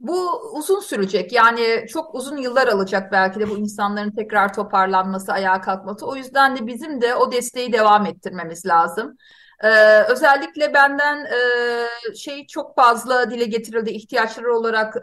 [0.00, 5.60] Bu uzun sürecek yani çok uzun yıllar alacak belki de bu insanların tekrar toparlanması, ayağa
[5.60, 6.06] kalkması.
[6.06, 9.16] O yüzden de bizim de o desteği devam ettirmemiz lazım.
[9.64, 14.96] Ee, özellikle benden e, şey çok fazla dile getirildi ihtiyaçları olarak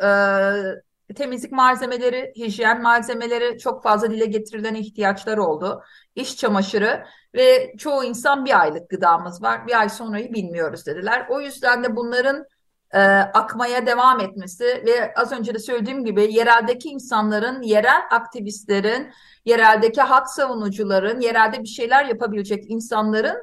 [1.10, 5.84] e, temizlik malzemeleri, hijyen malzemeleri çok fazla dile getirilen ihtiyaçlar oldu.
[6.16, 7.06] İş çamaşırı
[7.36, 11.28] ve çoğu insan bir aylık gıdamız var, bir ay sonrayı bilmiyoruz dediler.
[11.30, 12.46] O yüzden de bunların
[12.94, 13.00] e,
[13.34, 19.12] akmaya devam etmesi ve az önce de söylediğim gibi yereldeki insanların, yerel aktivistlerin,
[19.46, 23.38] yereldeki hak savunucuların, yerelde bir şeyler yapabilecek insanların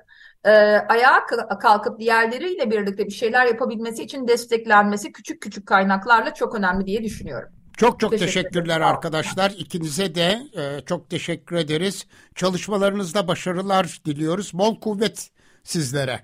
[0.45, 0.51] e,
[0.89, 1.27] ayağa
[1.61, 7.49] kalkıp diğerleriyle birlikte bir şeyler yapabilmesi için desteklenmesi küçük küçük kaynaklarla çok önemli diye düşünüyorum.
[7.77, 9.51] Çok çok Teşekkür teşekkürler arkadaşlar.
[9.51, 12.07] İkinize de e, çok teşekkür ederiz.
[12.35, 14.51] Çalışmalarınızda başarılar diliyoruz.
[14.55, 15.31] Bol kuvvet
[15.63, 16.21] sizlere.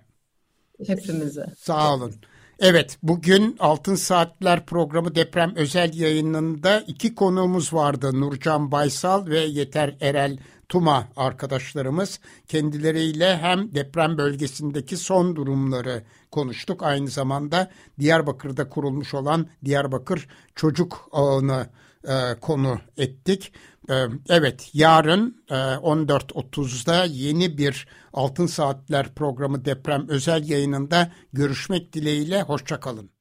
[0.87, 1.47] Hepimize.
[1.59, 2.15] Sağ olun.
[2.59, 8.21] Evet, bugün Altın Saatler programı deprem özel yayınında iki konuğumuz vardı.
[8.21, 10.39] Nurcan Baysal ve Yeter Erel
[10.71, 12.21] Tuma arkadaşlarımız.
[12.49, 16.83] Kendileriyle hem deprem bölgesindeki son durumları konuştuk.
[16.83, 21.67] Aynı zamanda Diyarbakır'da kurulmuş olan Diyarbakır Çocuk Ağı'nı
[22.09, 23.53] e, konu ettik.
[23.91, 23.95] E,
[24.29, 32.43] evet yarın e, 14.30'da yeni bir Altın Saatler programı deprem özel yayınında görüşmek dileğiyle.
[32.43, 33.20] Hoşçakalın.